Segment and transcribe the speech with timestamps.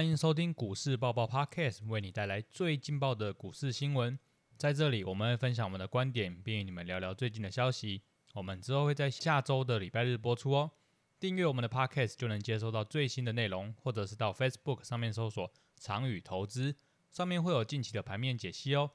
[0.00, 4.18] 欢迎收听股市爆爆 Podcast，为你带来最劲爆的股市新闻。
[4.56, 8.00] 在这里，我们会分享我们的观点，并与你们聊聊最近的消息。
[8.32, 10.70] 我们之后会在下周的礼拜日播出哦。
[11.18, 16.74] 订阅我们的 Podcast 就能接收到最新的内容，或者是到 Facebook 上面搜索“长宇投资”，
[17.12, 18.92] 上面会有近期的盘面解析哦。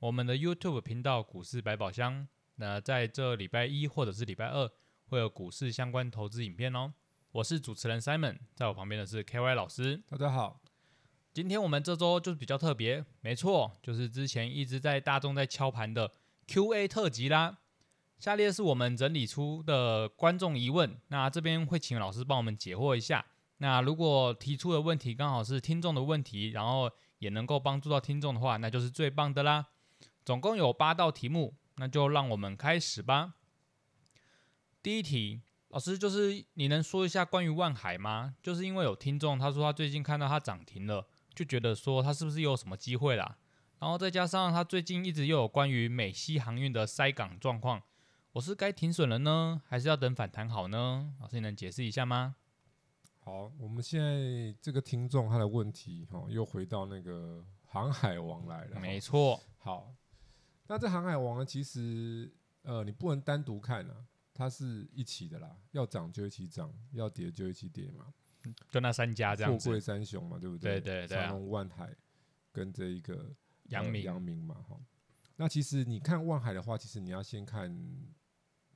[0.00, 2.26] 我们的 YouTube 频道“股市百宝箱”，
[2.58, 4.68] 那在这礼拜一或者是礼拜二
[5.06, 6.94] 会有股市相关投资影片哦。
[7.32, 10.02] 我是主持人 Simon，在我旁边的是 KY 老师。
[10.08, 10.62] 大家好，
[11.34, 16.10] 今天我们这周就是比较特别，没错，就是之前一直在大众在敲盘的
[16.46, 17.58] Q&A 特辑啦。
[18.18, 23.22] 下列是我们整理出的观众疑问，那这边会请老师帮我们解惑一下。
[23.58, 29.66] 那如果提出的问题刚好是听众的问题，然后也能够帮助到听众的话，那就是最棒的啦。
[30.24, 33.34] 总共有八道题目，那就让我们开始吧。
[34.82, 38.34] 第一题，老师就是你能说一下关于万海吗？
[38.42, 43.36] 就是因为有听众他说他最近看到它涨停了，就觉得说它是不是又有什么机会啦？
[43.78, 47.82] 然后再加上它最近一直又有关于美西航运的塞港状况。
[48.32, 51.12] 我是该停损了呢，还是要等反弹好呢？
[51.20, 52.36] 老师，你能解释一下吗？
[53.20, 58.80] 好，我们现在这个听众他的问题哈，又回到那个航海王来了。
[58.80, 59.40] 没错。
[59.58, 59.92] 好，
[60.66, 62.32] 那这航海王呢，其实
[62.62, 63.96] 呃，你不能单独看啊，
[64.38, 68.14] 它是一起的啦，要涨就一起涨，要跌就一起跌嘛。
[68.70, 69.64] 就那三家这样子。
[69.64, 70.80] 富贵三雄嘛，对不对？
[70.80, 71.18] 对对对。
[71.18, 71.92] 长隆、万海
[72.52, 74.78] 跟这一个阳明，阳明嘛，哈。
[75.36, 77.76] 那其实你看万海的话，其实你要先看。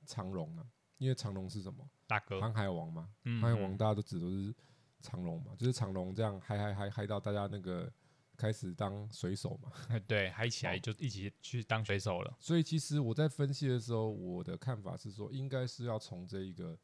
[0.05, 0.67] 长隆啊，
[0.99, 1.89] 因为长隆是什么？
[2.09, 4.53] 大哥，航海王嘛，航海王大家都指都是
[5.01, 7.91] 长隆嘛，就是长隆这样嗨嗨嗨嗨到大家那个
[8.37, 9.71] 开始当水手嘛，
[10.07, 12.37] 对，嗨起来就一起去当水手了。
[12.39, 16.79] 所以其实我在分析的时候，我的看法是说，应该是要从这一个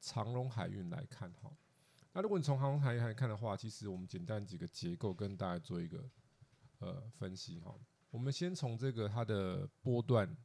[0.00, 1.50] 长龙海运来看哈。
[2.12, 6.08] 那如果你从航龙海运来看的话，其实我们简单几个结构跟大家做一个
[6.78, 7.74] 呃分析哈。
[8.10, 10.36] 我们先从这个它的波段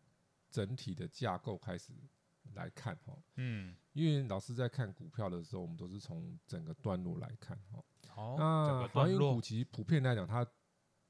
[0.50, 1.94] 整体的架构开始。
[2.56, 7.83] 来看哈，嗯，因为老师在看股票的时候，我们都是从整个段落来看哈。
[8.09, 10.45] 好，那航运股其实普遍来讲，它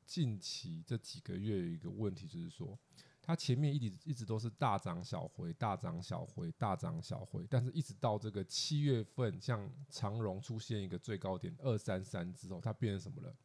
[0.05, 2.77] 近期这几个月有一个问题，就是说
[3.21, 13.35] 它前面一直一直都是大涨小回，大涨小回，大涨小回，但是一直到这个七月份，像长荣出现一个最高点二三三之后，它变成什么了？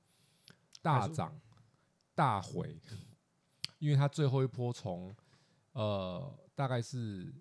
[0.82, 1.40] 大涨
[2.14, 2.80] 大回，
[3.78, 5.14] 因为它最后一波从
[5.72, 7.34] 呃大概是。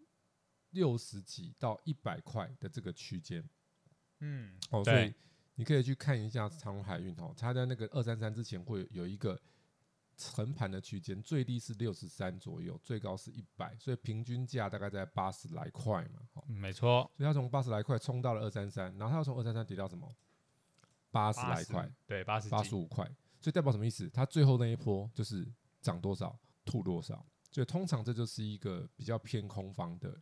[0.72, 3.42] 六十几到一百块的这个区间，
[4.20, 5.12] 嗯，哦，所以
[5.58, 9.38] 你可以去看一下长隆海运哦，它在那个二三三之前会有一个
[10.36, 20.16] 横盘的区间，最低是六十三左右，最高是一百，所以平均价大概在八十来块嘛，好，没错，所以它从八十来块冲到了二三三，然后它又从二三三跌到什么？
[21.12, 23.06] 八十来块，对，八十八十五块，
[23.42, 24.10] 所以代表什么意思？
[24.10, 25.48] 它最后那一波就是
[25.82, 30.22] 涨多少吐多少，所以通常这就是一个比较偏空方的。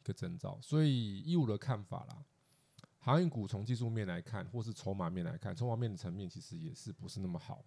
[0.00, 2.24] 一个征兆，所以以我的看法啦，
[3.04, 7.64] 航运股从技术面来看，或是筹码面来看，筹码面的层面其实也是不是那么好。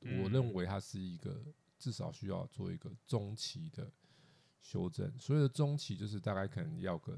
[0.00, 1.40] 我认为它是一个
[1.78, 3.88] 至少需要做一个中期的
[4.60, 7.16] 修正，所谓的中期就是大概可能要个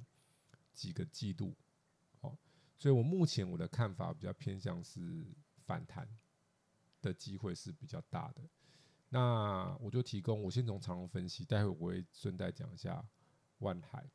[0.75, 1.57] 几个季度。
[2.21, 2.37] 好，
[2.77, 5.27] 所以我目前我的看法比较偏向是
[5.65, 6.07] 反弹
[7.01, 8.43] 的机会是比较大的。
[9.09, 13.03] 那我就提供，我先从长龙分析，待会我会顺带讲一下
[13.61, 14.07] 万海。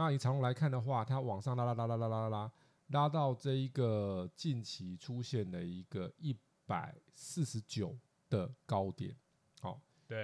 [0.00, 2.52] 那以长龙来看的话它往上拉拉拉拉拉拉拉
[2.86, 6.34] 拉到这一个近期出现的一个一
[6.64, 7.94] 百四十九
[8.30, 9.14] 的高点
[9.60, 9.78] 好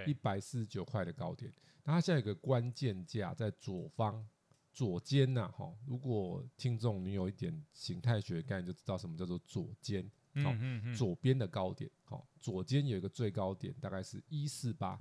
[0.07, 1.53] 一百四十九块的高点。
[1.85, 4.27] 那它现在有个关键价在左方
[4.73, 10.11] 左肩呐哈如果听众你有一点形态学概念就知道什么叫做左肩
[10.43, 10.55] 好
[10.97, 14.99] 左边的高点好左肩有一个最高点大概是一四八。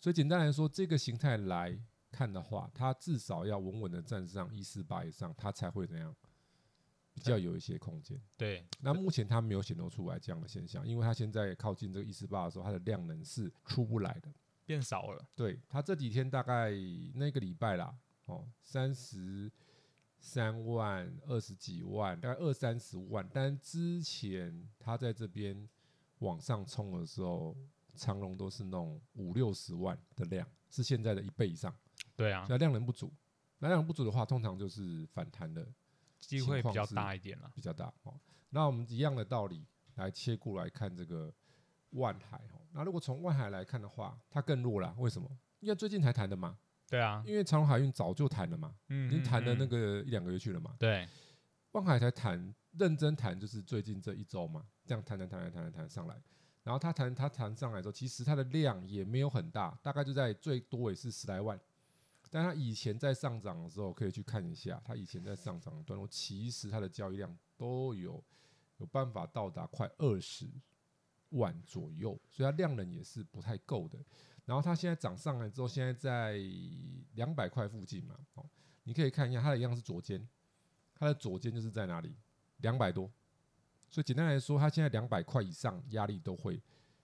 [0.00, 1.78] 所以简单来说这个形态来
[2.14, 6.14] 看的话，它至少要稳稳的站上一四八以上，它才会怎样
[7.12, 8.20] 比较有一些空间。
[8.36, 14.32] 对，那目前它没有显露出来这样的现象，因为它现在靠近这个一四八的时候，它的量能是出不来的，
[14.64, 15.26] 变少了。
[15.34, 16.70] 对，它这几天大概
[17.14, 17.92] 那个礼拜啦，
[18.26, 19.50] 哦，三十
[20.20, 23.28] 三万、二十几万，大概二三十万。
[23.32, 25.68] 但之前它在这边
[26.20, 27.56] 往上冲的时候，
[27.96, 31.74] 长龙都是那种五六十万的量，是现在的一倍以上。
[32.16, 33.12] 对啊，那量能不足，
[33.58, 35.66] 那量能不足的话，通常就是反弹的
[36.20, 38.14] 机会比较大一点了，比较大哦。
[38.50, 39.66] 那我们一样的道理
[39.96, 41.32] 来切过来看这个
[41.90, 42.60] 万海哦。
[42.72, 45.28] 那如果从万海来看的话，它更弱了，为什么？
[45.60, 46.58] 因为最近才谈的嘛。
[46.86, 50.76] 对啊，因为长隆海运早就谈了嘛，嗯，已经谈了那个一两个月去了嘛。
[50.78, 51.08] 对，
[51.72, 56.14] 万海才谈认真谈，就是最近这一周嘛，这样谈谈谈谈谈谈谈上来，
[56.62, 61.58] 然后他谈他谈上来之后，其实它的量也没有很大，大概就在最多也是十来万。
[62.34, 68.20] 但它以前在上涨的时候，可以去看一下，它以前在上涨的段落，其实它的交易量都有
[68.78, 70.50] 有办法到达快二十
[71.28, 73.96] 万左右，所以它量能也是不太够的。
[74.44, 76.40] 然后它现在涨上来之后，现在在
[77.12, 78.44] 两百块附近嘛，哦，
[78.82, 80.28] 你可以看一下，它的一样是左肩，
[80.96, 82.16] 它的左肩就是在哪里？
[82.56, 83.08] 两百多。
[83.88, 86.60] 所以简单来说，它现在两百块以上压力都会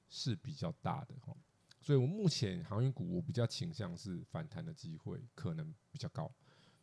[0.08, 1.32] 是比较大的哈。
[1.80, 6.30] 所以我目前航运股我比较倾向是反弹的机会可能比较高。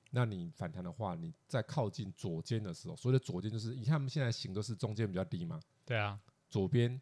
[0.09, 6.99] 那你反弹的话，你在靠近左肩的时候，所谓的左肩就是你看他们现在行都是中间比较低嘛，对啊，左边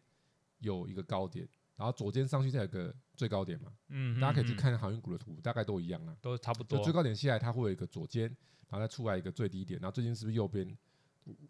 [0.58, 3.72] 有一个高点，然后左肩上去再有个最高点嘛。
[3.88, 6.16] 嗯，大家可以去嗯，看航运股的图，大概都一样啊。
[6.20, 6.92] 都差不多最。
[6.92, 8.24] 高点下来，它会有一个左肩，
[8.68, 10.76] 然后再出来一个最低点，然后最近是不是右边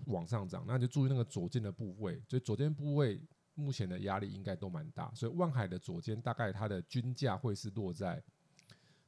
[0.06, 0.62] 往上涨？
[0.68, 3.18] 那你就注意那个左肩的部位，所以左肩部位
[3.56, 8.22] 目前的压力应该都蛮大，所以万海的左肩大概它的均价会是落在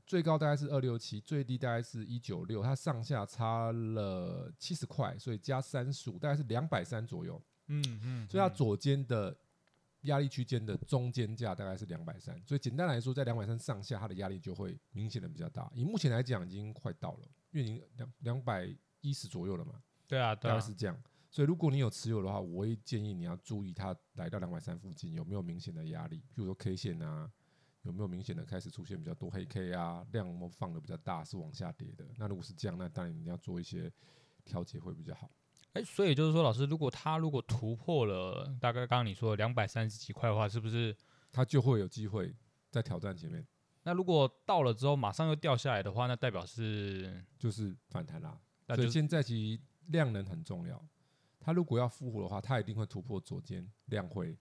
[0.04, 9.36] 最高大概是二六七，最低大概是一九六，它上下差了七十块，所以加三十五大概是两百三左右，嗯嗯，所以它左肩的。
[10.02, 15.68] 压力区间的中间价大概是两百三，所以简单来说，在两百三上下，它的压力就会明显的比较大。
[15.74, 19.72] 以目前来讲，已经快到了，因为已经两两百一十左右了嘛，
[20.06, 20.96] 对啊对啊，大概是这样。
[21.30, 27.30] 所以如果你有持有的话，我会建议你要注意它来到两百三附近有没有明显的压力，比如说 K 线啊，
[27.82, 32.06] 有没有明显的开始出现比较多黑 K 啊，量有没有放的比较大，是往下跌的。
[32.16, 33.92] 那如果是这样，那当然你要做一些
[34.44, 35.30] 调节会比较好。
[35.74, 40.96] 哎，所以就是说，老师，如果它如果突破了大概刚刚你说两百三十几块的话，是不是？
[41.30, 42.34] 它就会有机会
[42.70, 43.46] 在挑战前面，
[43.82, 48.40] 那如果到了之后马上又掉下来的话，那代表是就是反弹啦。
[48.74, 50.82] 所以现在其实量能很重要。
[51.40, 54.36] 它如果要复活的话，它一定会突破左肩，量会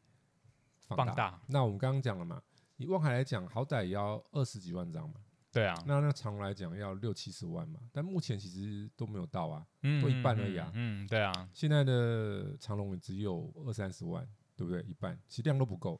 [0.80, 1.06] 放大。
[1.06, 1.42] 放大。
[1.48, 2.42] 那我们刚刚讲了嘛，
[2.78, 5.16] 以望海来讲，好歹也要二十几万张嘛。
[5.50, 9.66] 对啊，那那长荣来讲要六七十万嘛，但目前其实都没有到啊。
[9.82, 14.82] 嗯，都一半嗯而已啊嗯，嗯对啊，现在的长龙也只有二三十万，对不对？
[14.84, 16.00] 一半，其实量都不够。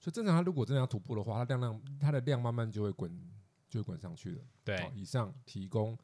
[0.00, 3.16] 所以正常，它如果真的要突破的话，它量量它的量慢慢就会滚，
[3.68, 4.44] 就会滚上去了。
[4.64, 4.80] 对。
[4.80, 5.96] 好以上提供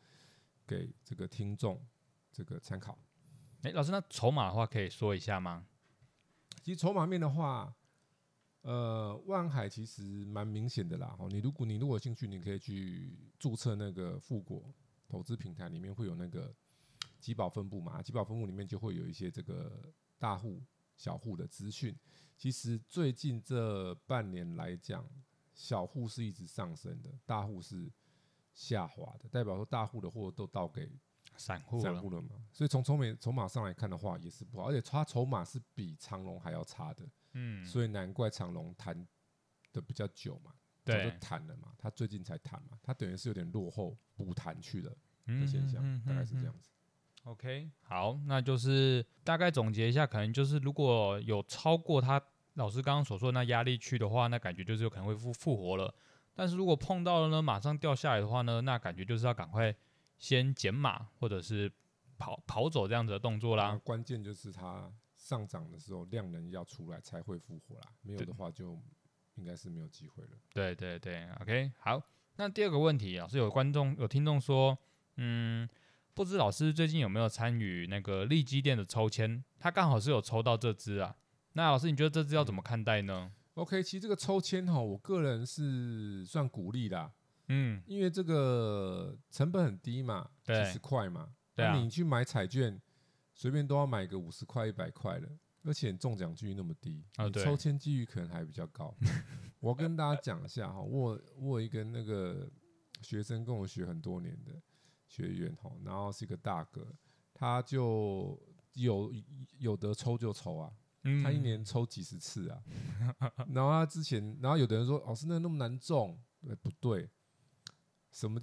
[0.67, 1.85] 给这个听众
[2.31, 2.97] 这个参考。
[3.63, 5.65] 哎，老师，那筹码的话可以说一下吗？
[6.63, 7.73] 其实筹码面的话，
[8.63, 11.15] 呃，万海其实蛮明显的啦。
[11.17, 14.75] 哦，你如果你如果有兴趣，你可以去注册那个富国
[15.09, 16.53] 投资平台，里面会有那个
[17.21, 20.61] 集保分布嘛，集保分布里面就会有一些这个大户、
[20.97, 21.97] 小户的资讯。
[22.37, 25.09] 其实最近这半年来讲，
[25.55, 27.89] 小户是一直上升的，大户是
[28.55, 30.91] 下滑的，代表说大户的货都倒给
[31.37, 39.07] 散户了，散户了嘛，所以从筹码筹码上来看的话，也是不好，而且它筹码是比长隆还要差的，嗯，所以难怪长隆谈
[39.73, 40.53] 的比较久嘛，
[40.85, 44.97] 早就对，谈了嘛，他最近才谈嘛，他等于是有点落后补谈去了的
[45.27, 46.45] 嗯现象，嗯大概是这。
[46.45, 46.71] 样子。
[47.25, 52.21] OK，好，那就是大概总结一下，可能就是如果有超过他
[52.55, 55.95] 老师刚刚所说的那压力区的话，那感觉就是有可能会复复活了。
[56.35, 59.73] 但是如果碰到了呢，马上掉下来的话呢，那感觉就是要赶快
[60.23, 61.69] 先减码或者是
[62.17, 63.81] 跑跑走这样子的动作那啦。
[63.83, 68.81] 关键就是它上涨的时候量能要出来才会复活啦，没有的话就
[69.35, 70.31] 应该是没有机会了。
[70.55, 72.01] 对对对，OK，好。
[72.37, 74.79] 那第二个问题啊，是有观众有听众说，
[75.17, 75.69] 嗯，
[76.15, 79.43] 不知老师最近有没有参与那个利基店的抽签？
[79.59, 81.17] 他刚好是有抽到这支啊。
[81.55, 87.13] 那老师，你觉得这支要怎么看待呢？OK，其实这个抽签哈，我个人是算鼓励啦，
[87.55, 92.81] 嗯，因为这个成本很低嘛，对几十块嘛，对啊那你去买彩券，
[93.35, 95.29] 随便都要买个五十块、一百块的，
[95.65, 98.95] 而且中奖几率那么低，啊对你抽签几率可能还比较高。
[99.61, 102.51] 我要跟大家讲一下哈，我我有一个那个
[103.03, 104.61] 学生跟我学很多年的
[105.07, 106.87] 学员哈，然后是一个大哥，
[107.35, 108.41] 他就
[108.73, 109.13] 有
[109.59, 110.73] 有得抽就抽啊，
[111.05, 112.63] 嗯他一年抽几十次啊，
[113.53, 117.09] 然后他之前，然后有的人说老师那那么难中，对不对？
[118.13, 118.41] 什么？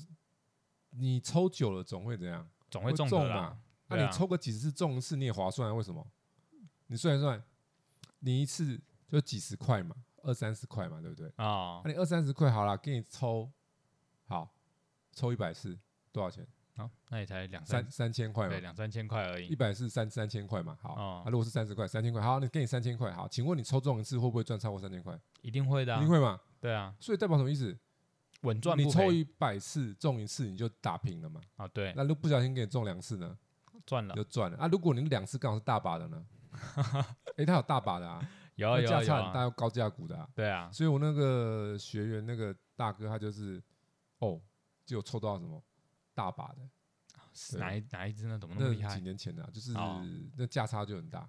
[0.91, 2.49] 你抽久了总会怎样？
[2.69, 3.61] 总会会中的啦中嘛。
[3.87, 5.73] 那、你抽个几十次中一次你也划算啊？
[5.73, 6.05] 为什么？
[6.87, 7.41] 你算一算，
[8.19, 11.27] 你一次就几十块嘛，二三十块嘛，对不对？
[11.35, 13.51] 啊那、你二三十块好了，给你抽，
[14.25, 14.51] 好，
[15.13, 15.77] 抽一百次
[16.11, 16.47] 多少钱？
[16.75, 19.55] 好，那也才两三三三千块嘛对，两三千块而已一。
[19.55, 25.19] 百是三三千块嘛，好，哦啊，如果是三十块，三千块，好，你给你三千块，好，请问你抽中一次会不会赚超过三千块？
[25.41, 26.39] 一定会的、啊一定，会嘛？
[26.59, 27.77] 对啊，所以代表什么意思？
[28.41, 31.41] 稳赚不赔你抽一百次中一次你就打平了嘛？
[31.57, 33.37] 啊，对，那如果不小心给你中两次呢？
[33.85, 34.67] 赚了就赚了啊。
[34.67, 36.25] 如果你两次刚好是大把的呢？
[37.37, 40.27] 诶，他有大把的啊，有啊有啊有啊，差很大，又高价股的啊。
[40.35, 43.61] 对啊，所以我那个学员那个大哥，他就是
[44.19, 44.39] 哦，
[44.85, 45.63] 就有抽到什么
[46.13, 46.69] 大把的，
[47.33, 48.37] 是哪一哪一只呢？
[48.37, 49.01] 怎么那么厉害那几？
[49.01, 50.05] 年前的、啊，就是哦
[50.37, 51.27] 那价差就很大。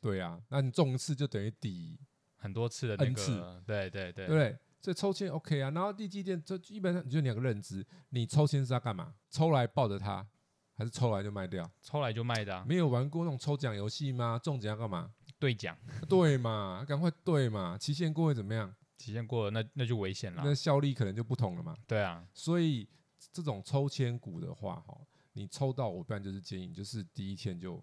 [0.00, 1.98] 对啊，那你中一次就等于抵，
[2.36, 4.58] 很多次的那 N 次个，对对对对不对？
[4.80, 5.70] 所以抽签 OK 啊。
[5.70, 9.14] 然后地基店这基本上你就两个认知，你抽签是要干嘛？
[9.30, 10.26] 抽来抱着它，
[10.74, 11.70] 还是抽来就卖掉？
[11.82, 14.38] 抽来就卖的啊，没有玩过那种抽奖游戏吗？
[14.42, 15.12] 中奖要干嘛？
[15.38, 15.76] 兑奖，
[16.08, 18.74] 对嘛，赶快兑嘛，期限过会怎么样？
[18.98, 20.54] 期限过了那那就危险了那。
[20.54, 21.74] 效力可能就不同了嘛。
[21.86, 22.86] 对啊，所以
[23.32, 24.94] 这种抽签股的话，哈，
[25.32, 27.82] 你抽到我不然就是建议，你就是第一天就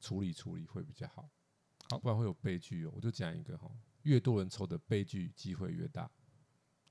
[0.00, 1.28] 处理处理会比较好，
[1.90, 2.92] 好不然会有悲剧哦。
[2.96, 3.70] 我就讲一个哈，
[4.02, 6.10] 越多人抽的悲剧机会越大。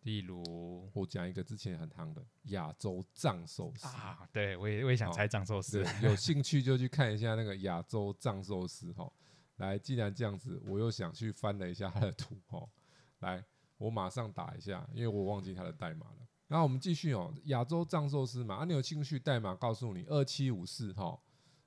[0.03, 5.83] 例如我讲一个之前很夯的亚洲藏寿司，啊，对我也我也想猜藏寿司。
[5.83, 9.11] 对，，有兴趣就去看一下那个亚洲藏寿司哈。
[9.57, 12.65] 来，既然这样子，我又想去翻了一下它的图哈。
[13.19, 13.43] 来，
[13.77, 16.27] 我马上打一下，因为我忘记它的代码了。
[16.47, 21.19] 然后我们继续哦，亚洲藏寿司嘛，啊，你有兴趣代码告诉你二七五四哈，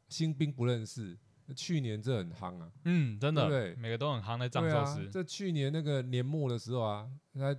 [0.09, 1.17] 新兵不认识，
[1.55, 3.77] 去年这很夯啊，嗯，真的，对对？
[3.77, 7.55] 每个都很夯的藏寿司，，这去年那个年末的时候啊，它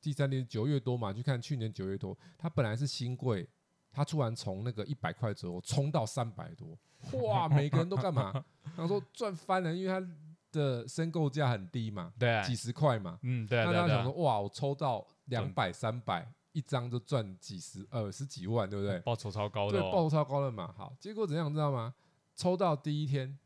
[0.00, 3.48] 第三天九月多嘛，去看去年九月多，它本来是新贵，
[3.92, 6.78] 它突然从那个一百块左右冲到三百多，
[7.22, 8.44] 哇， 每个人都干嘛？
[8.76, 10.06] 他说赚翻了，因为它
[10.52, 18.98] 的申购价很低嘛，对啊，几十块嘛，嗯，对啊对啊对啊那他想说，哇，我抽到两百、三百，一张就赚几十呃十几万，对不对？
[19.00, 20.72] 报酬超高的对，哦，报酬超高的嘛。
[20.76, 21.94] 好，结果怎样知道吗？
[22.34, 23.38] 抽到第一天，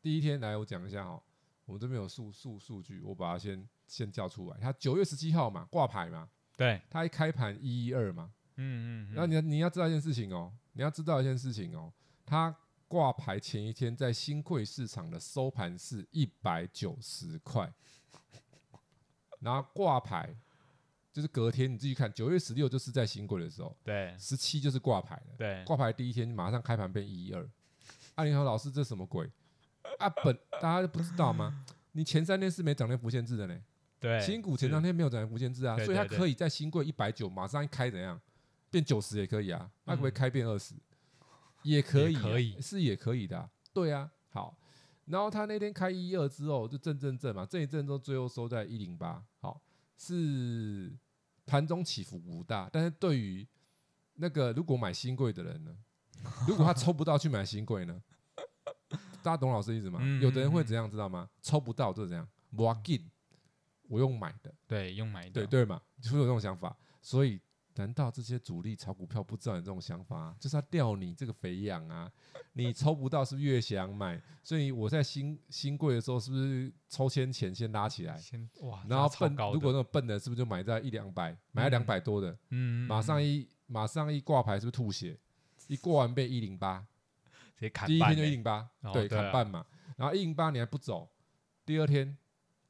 [0.00, 1.22] 第一天来我讲一下哈，
[1.66, 4.56] 我们这边有数数数据，我把它先先叫出来。
[4.60, 8.32] 他九月十七号嘛，挂牌嘛，对，他一开盘一一二嘛。
[8.56, 11.92] 嗯嗯嗯，然后你要你要知道一件事情哦，你要知道一件事情哦，
[12.24, 12.54] 他
[12.88, 17.70] 挂牌前一天在新贵市场的收盘是一百九十块，
[19.40, 20.34] 然后挂牌
[21.12, 25.34] 就是隔天你自己看，九月十六就是在新贵的时候，对十七就是挂牌了。
[25.36, 27.46] 对，挂牌第一天马上开盘变一一二，
[28.14, 29.30] 阿林豪老师这什么鬼？
[29.98, 31.64] 啊本大家不知道吗？
[31.92, 33.60] 你前三天是没涨跌幅限制的呢，
[34.00, 34.74] 对，新股前是。
[34.74, 38.20] 三天没有涨跌幅限制啊，所以它可以在新贵一百九马上一开怎样？
[38.70, 40.74] 变九十也可以啊，他可不可以开变二十？
[41.62, 42.60] 也可以可以。
[42.60, 44.56] 是也可以的啊、对啊，好。
[45.06, 49.60] 然后他那天开一二之后就震震震嘛，震一震之后最后收在一零八，好。
[49.96, 50.92] 是
[51.46, 53.46] 盘中起伏不大，但是对于
[54.14, 55.74] 那个如果买新贵的人呢，
[56.46, 58.02] 如果他抽不到去买新贵呢，
[59.22, 60.00] 大家懂老师意思吗？
[60.02, 61.30] 嗯有的人会怎样知道吗？
[61.40, 63.10] 抽不到就怎样 w a l in，
[63.88, 66.76] 我用买的，对用买的，对对嘛，就会有这种想法。
[67.00, 67.40] 所以，
[67.74, 72.10] 难道这些主力炒股票不知道你这种想法、啊，就是要吊你这个肥羊啊？
[72.52, 74.20] 你抽不到是不是越想买？
[74.42, 78.16] 所以我在新新贵的时候，是不是抽签前先拉起来？
[78.16, 85.18] 先哇，然后笨，如果那种笨的，是不是就买在一两百，买在嗯两百多的，嗯，嗯马上嗯一马上一挂牌，是不是吐血？
[85.68, 86.78] 一过完被一零八，
[87.56, 89.66] 直接砍第一天就一零八，对，砍半嘛。
[89.96, 91.10] 然后一零八你还不走，
[91.64, 92.16] 第二天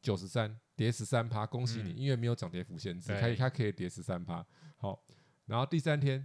[0.00, 4.46] 九十三，跌十三趴，恭喜你，嗯因为没有涨跌幅限制，对可以它可以跌十三趴。
[4.76, 5.02] 好，
[5.46, 6.24] 然后第三天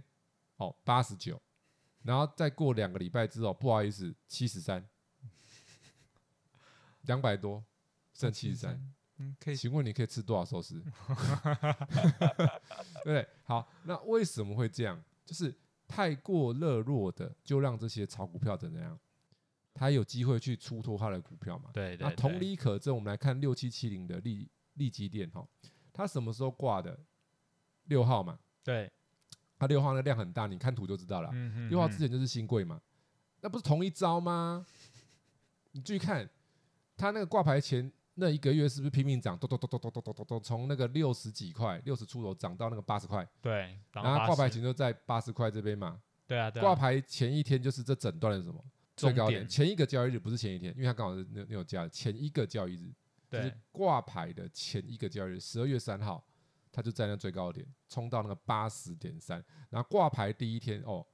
[0.58, 1.40] 哦八十九，
[2.02, 4.86] 然后再过两个礼拜之后，不好意思七十三，
[7.02, 7.64] 两百多
[8.12, 10.80] 剩七十三。，嗯，可以请问你可以吃多少寿司？
[10.80, 12.44] 对
[13.02, 13.26] 不对？
[13.44, 15.02] 好，那为什么会这样？
[15.24, 15.54] 就是
[15.88, 18.98] 太过热络的，就让这些炒股票的怎样，
[19.82, 21.68] 他有机会去出脱他的股票嘛？
[21.72, 25.44] 对对，那同理可证，我们来看六七七零的利利基电哈，
[25.92, 26.96] 它什么时候挂的？
[27.86, 28.88] 六号嘛，对，
[29.58, 31.30] 它六号那量很大，你看图就知道了。
[31.32, 32.80] 嗯嗯，六号嗯之前就是新贵嘛，
[33.40, 34.64] 那不是同一招吗？
[35.72, 36.30] 你注意看，
[36.96, 46.00] 它那个挂牌前那一个月是不是拼命涨，咚咚咚咚咚咚咚咚咚，从那个六十几块、六十出头涨到那个八十块，对，然后挂牌前就在八十块这边嘛。
[46.24, 48.64] 对啊对啊，挂牌前一天就是这整段的什么
[48.96, 52.92] 最高点，前一个交易日不是前一天，因为它刚好是那那种价，前一个交易日
[53.30, 56.24] 就是对挂牌的前一个交易日，十二月三号，
[56.70, 61.06] 它就在那最高点冲到那个八十点三，然后挂牌第一天哦，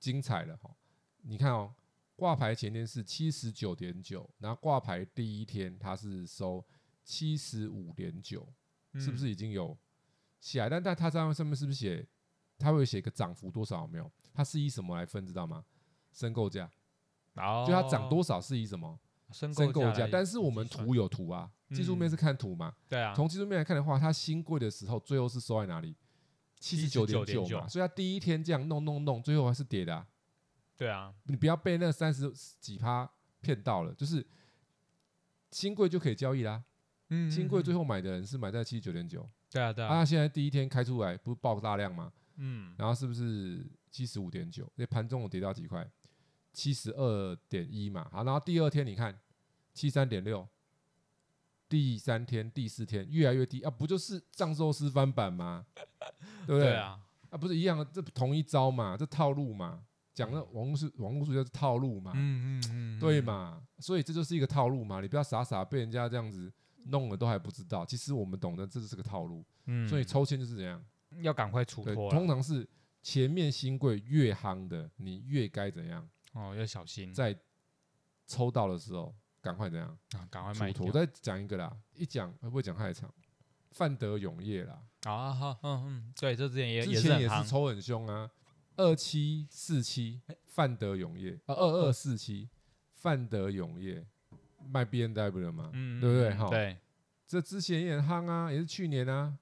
[0.00, 0.74] 精彩了哈、
[1.22, 1.74] 你看哦，
[2.16, 6.64] 挂牌前天是七十九点九，然后挂牌第一天它是收
[7.04, 8.52] 七十五点九，
[8.94, 9.76] 是不嗯是已经有
[10.40, 10.68] 起来？
[10.68, 12.06] 但但它上面上面是不是写，
[12.58, 14.10] 它会写个涨幅多少有没有？
[14.34, 15.64] 它是以什么来分，知道吗？
[16.12, 16.68] 申购价，
[17.38, 18.98] 哦，就它涨多少是以什么
[19.30, 20.08] 申申购价？
[20.10, 22.74] 但是我们图有图啊，技术面嗯是看图嘛。
[22.88, 25.94] 对啊，从技术面来看的话，它新贵的时候，最后是收在哪里？
[26.60, 30.06] 七十九点九嘛，所以它第一天这样弄弄弄，最后还是跌的、啊，
[30.76, 32.28] 对啊，你不要被那三十
[32.58, 33.08] 几趴
[33.40, 34.26] 骗到了，就是
[35.52, 36.64] 新贵就可以交易啦。
[37.10, 42.12] 嗯新贵最后买的人是买在七十九点九，对啊对啊，啊，现在第一天开出来不是爆大量吗？
[42.36, 44.68] 嗯然后是不是七十五点九？
[44.74, 45.88] 那盘中有跌到几块？
[46.58, 48.08] 七十二点一嘛。
[48.10, 49.16] 好，然后第二天你看
[49.72, 50.44] 七三点六，
[51.68, 55.64] 第三天、第四天越来越低啊，不就是藏寿司翻版吗？
[56.44, 56.70] 对不对？
[56.70, 56.98] 对啊，
[57.30, 63.62] 啊，不是一样的，这同一招嘛，这套路嘛，讲的网络是网络术叫套路嘛，嗯嗯嗯，对嘛？
[63.78, 66.52] 所以这就是一个套路嘛，你不要傻傻被人家这样子
[66.86, 70.84] 弄了都还不知道，其实我们懂得这是个套路，嗯，所以抽签就是怎样。
[71.22, 72.68] 要赶快出对，脱通常是
[73.02, 76.06] 前面新贵越夯的，你越该怎样，
[76.38, 77.12] 哦，要小心。
[77.12, 77.36] 在
[78.26, 79.88] 抽到的时候赶快怎样？
[80.16, 80.86] 啊，赶快卖出脱。
[80.86, 83.12] 我掉再讲一个啦，一讲会不会讲太长？
[83.72, 88.30] 范德永业啦，啊，好，嗯嗯，对，这之前也之是很夯前也是，抽很凶啊，
[88.76, 92.48] 二七四七范德永业，呃，二二四七
[92.94, 94.06] 范德永业。
[94.70, 95.70] 卖 B N W 了嘛？
[95.72, 96.34] 嗯，对不对？
[96.34, 96.46] 哈。
[96.48, 96.76] 嗯对，
[97.26, 99.38] 这之前也很夯啊，也是去年啊，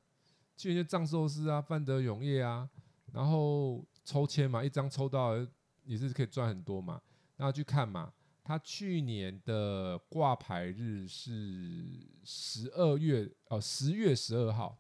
[0.56, 2.68] 去年就藏寿司啊，范德永业啊，
[3.12, 5.34] 然后抽签嘛，一张抽到
[5.86, 7.00] 也是可以赚很多嘛，
[7.36, 8.12] 然后去看嘛，
[8.42, 14.78] 他去年的挂牌日是十二月哦，十月十二号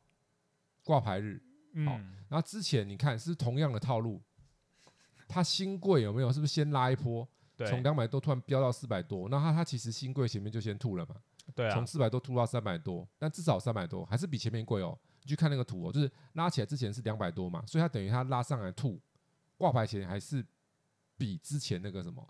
[0.84, 1.42] 挂牌日，
[1.86, 4.22] 好嗯，然后之前你看是同样的套路，
[5.28, 6.32] 它新贵有没有？
[6.32, 9.28] 是不是先拉一波，对，从两百多突然飙到四百多？
[9.28, 11.16] 那它它其实新贵前面就先吐了嘛，
[11.54, 14.98] 对啊从，四百多吐到三百多，但至少三百多还是比前面贵哦。
[15.22, 19.00] 你去看那个图哦，就是拉起来之前是两百多嘛，所以它等于它拉上来吐，
[19.56, 20.44] 挂牌前还是
[21.16, 22.26] 比之前那个什么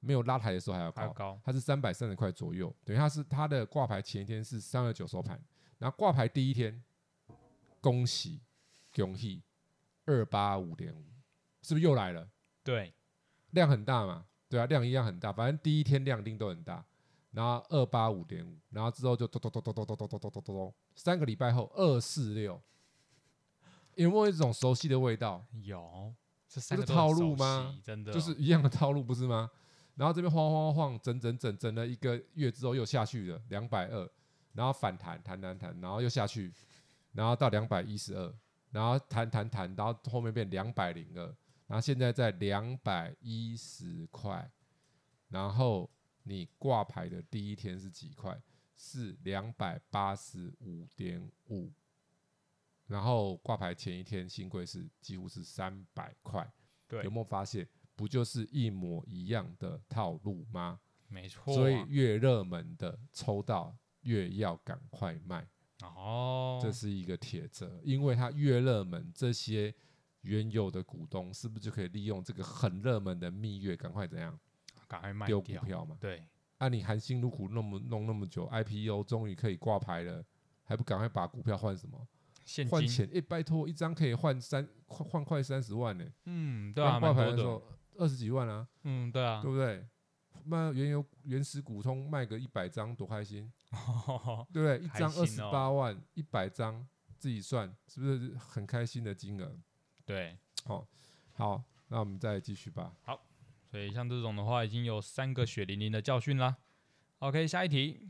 [0.00, 5.40] 没有拉抬的时候还要高，它是三百三十块左右，等于它是它的挂牌前一天是三二九收盘，
[5.78, 6.82] 然后挂牌第一天，
[7.80, 8.40] 恭喜
[8.94, 9.42] 恭喜
[10.04, 11.04] 二八五点五，
[11.62, 12.28] 是不是又来了？
[12.62, 12.94] 对，
[13.50, 16.84] 量很大嘛，对啊，量一样很大，反正第一天量定都很大，
[17.32, 22.60] 然后二八五点五，然后之后就咚咚咚咚咚咚咚咚咚咚咚咚，三个礼拜后二四六，
[23.96, 25.44] 有没有一种熟悉的味道？
[25.62, 26.14] 有，
[26.48, 27.78] 这三是套路吗？
[27.84, 29.50] 真的就是一样的套路，不是吗？
[29.94, 34.10] 然后这边晃晃晃，整整整整了一个月之后又下去了两百二，
[34.52, 36.52] 然后反弹弹弹弹，然后又下去，
[37.12, 38.34] 然后到两百一十二，
[38.70, 41.22] 然后弹弹弹，然后后面变两百零二，
[41.66, 44.50] 然后现在在两百一十块，
[45.28, 45.90] 然后
[46.22, 48.40] 你挂牌的第一天是几块？
[48.80, 51.68] 是两百八十五点五，
[52.88, 56.52] 然后挂牌前一天新贵是几乎是三百块。
[56.88, 60.80] 对有，没有发现，不就是一模一样的套路吗？
[61.06, 65.46] 没错啊，所以越热门的抽到越要赶快卖，
[65.82, 69.74] 哦，这是一个铁则，因为它越热门，这些
[70.22, 74.38] 原有的股东是不是就可以利用这个很热门的蜜月，赶快怎样
[74.86, 75.96] 赶快卖丢股，票嘛？
[76.00, 80.24] 对，啊，你含辛茹苦那么弄那么久，IPO 终于可以挂牌了，
[80.64, 82.08] 还不赶快把股票换什么？
[82.48, 83.06] 现金，换钱？
[83.12, 87.62] 诶，拜托，一张可以换三换换快三十万呢、嗯，对啊，刚挂蛮多的，牌的时候
[87.98, 88.66] 二十几万啊。
[88.84, 89.86] 嗯，对啊对，不对？
[90.46, 93.52] 那原油原始股通卖个一百张多开心，
[94.50, 94.78] 对不对？
[94.78, 96.86] 一张二十开心哦八万，一百张
[97.18, 99.54] 自己算是不是很开心的金额？
[100.06, 100.38] 对，
[101.34, 102.94] 好，那我们再继续吧。
[103.70, 106.56] 所以像这种的话，已经有三个血淋淋的教训啦。
[107.18, 108.08] OK，下一题。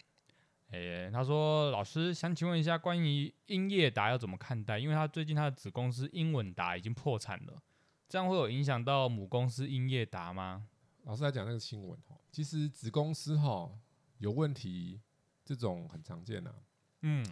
[0.70, 4.78] 诶、他说老师想请问一下，关于英业达要怎么看待？
[4.78, 7.62] 因为他最近他的子公司英稳达已经破产了，
[8.08, 10.68] 这样会有影响到母公司英业达吗？
[11.04, 13.70] 老师来讲那个新闻哈，其实子公司哈
[14.18, 15.00] 有问题，
[15.42, 16.54] 这种很常见啊。
[17.00, 17.24] 嗯，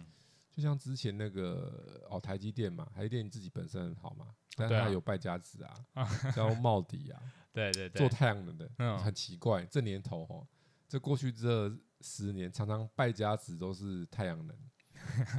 [0.51, 7.21] 就像之前那个哦，台积电嘛，台积电自己本身很好嘛，但是对啊它有败家子啊， 叫茂迪啊，
[7.53, 9.63] 对对对，做太阳能的，嗯很奇怪。
[9.65, 10.47] 这年头哦，
[10.87, 11.69] 这过去这
[12.01, 14.55] 十年，常常败家子都是太阳能。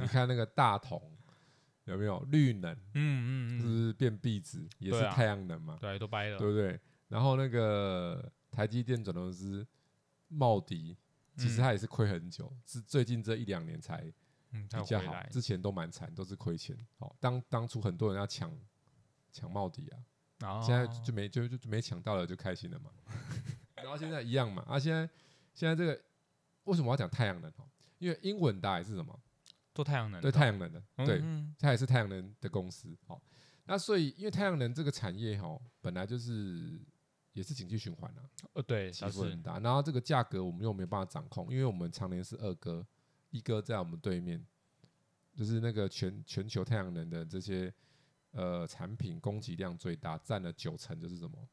[0.01, 1.01] 你看那个大同
[1.85, 6.79] 有没有绿能，嗯嗯嗯，是变壁纸也是太阳能嘛，对，都掰了，对不对？
[7.07, 9.65] 然后那个台积电转投资
[10.27, 10.95] 茂迪，
[11.35, 14.11] 其实嗯它也是亏很久，是最近这一两年才
[14.51, 16.77] 嗯，比较好之前都蛮惨，都是亏钱。
[16.97, 18.51] 好，当当初很多人要抢
[19.31, 19.99] 抢茂迪啊，
[20.39, 22.91] 然后现在就没就就就没抢到了，就开心了嘛。
[23.75, 25.09] 然后现在一样嘛，啊，现在
[25.53, 26.01] 现在这个
[26.69, 27.49] 为什么要讲太阳能？
[27.57, 29.19] 哦，因为英文大也是什么？
[29.73, 32.95] 做太阳能的，对，太阳能的，对，嗯它也是太阳能的公司。
[33.07, 33.21] 好，
[33.65, 36.79] 那所以因为太阳能这个产业哈，本来就是
[37.33, 38.21] 也是景气循环啊，
[38.53, 39.57] 呃，对，起伏很大。
[39.59, 42.85] 然后这个价格我们又没有办法掌控，因为我们常年是二哥，
[43.29, 44.45] 一哥在我们对面，
[45.33, 47.73] 就是那个全全球太阳能的这些
[48.31, 51.47] 呃产品供给量最大，占了九成，就是什么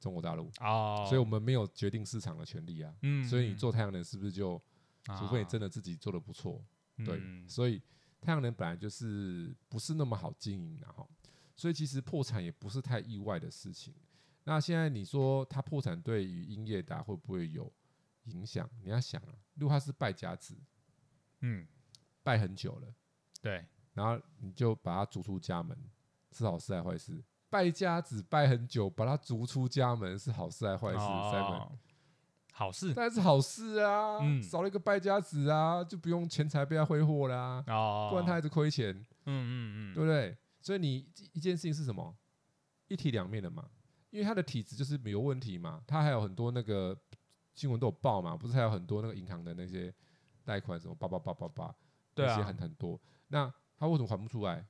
[0.00, 2.92] 中国大陆，哦，所以我们没有决定市场的权利啊。
[3.02, 4.60] 嗯，所以你做太阳能是不是就，
[5.06, 6.64] 啊，除非你真的自己做的不错，
[7.04, 7.80] 对，嗯所以
[8.20, 11.06] 太阳能本来就是不是那么好经营的哈，
[11.54, 13.94] 所以其实破产也不是太意外的事情。
[14.44, 17.70] 那现在你说它破产对于英业达会不会有
[18.24, 18.68] 影响？
[18.82, 20.56] 你要想啊，如果它是败家子，
[21.40, 21.68] 嗯，
[22.22, 22.94] 败很久了，
[23.42, 25.76] 对，然后你就把它逐出家门，
[26.32, 27.22] 是好事还是坏事？
[27.50, 31.72] 败家子败很久，把他逐出家门是好事还是坏事？Simon，哦
[32.52, 38.94] 好事当然是好事啊，嗯少了一个败家子啊，就不用钱财被他挥霍啦、哦，不然他一直亏钱。
[38.94, 40.36] 嗯嗯嗯，对不对？
[40.60, 42.14] 所以你一件事情是什么？
[42.88, 43.66] 一体两面的嘛，
[44.10, 46.94] 因为他的体质就是没有问题嘛，他还有很多那个
[47.54, 49.94] 新闻都有报嘛，不是还有很多那个银行的那些
[50.44, 51.74] 贷款什么八八八八八，
[52.14, 53.00] 对啊那些很很多。
[53.28, 54.66] 那他为什么还不出来？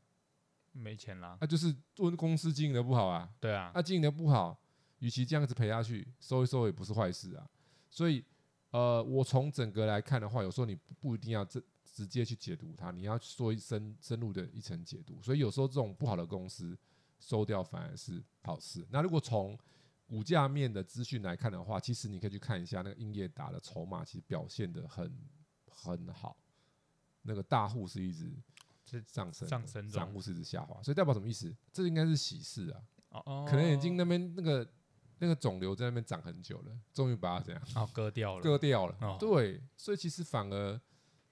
[0.80, 4.58] 没钱啦，那、就是问公司经营的不好啊，对啊，那、经营的不好，
[5.00, 7.46] 与其这样子赔下去，收一收也不是坏事啊。
[7.90, 8.24] 所以，
[8.70, 15.20] 呃，我从整个来看的话，有时候你不不一定要这直接去解读它，你要做一深深入的一层解读。
[15.22, 16.78] 所以有时候这种不好的公司
[17.18, 18.86] 收掉反而是好事。
[18.90, 19.58] 那如果从
[20.06, 25.12] 股价面的资讯来看的话，其实你可以去看一下那个英业达的筹码，其实表现的很
[25.68, 26.36] 很好。
[27.22, 28.32] 那个大户是一直
[28.90, 31.54] 是上升的，上升中散户是指下滑，所以代表什么意思？
[31.72, 32.82] 这应该是喜事啊。
[33.10, 34.68] 哦哦，可能眼睛那边那个
[35.18, 38.96] 那个肿瘤在那边长很久了，终于把它怎样哦割掉了，割掉了。
[39.00, 40.80] 哦对，所以其实反而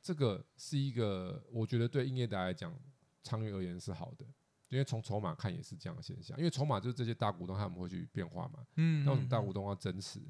[0.02, 2.76] 这个是一个，我觉得对英业达来讲，
[3.22, 4.24] 长远而言是好的，
[4.68, 6.36] 因为从筹码看也是这样的现象。
[6.36, 10.20] 因为筹码就是这些大股东他们会去变化嘛，嗯，那为什么大嗯股东要增持？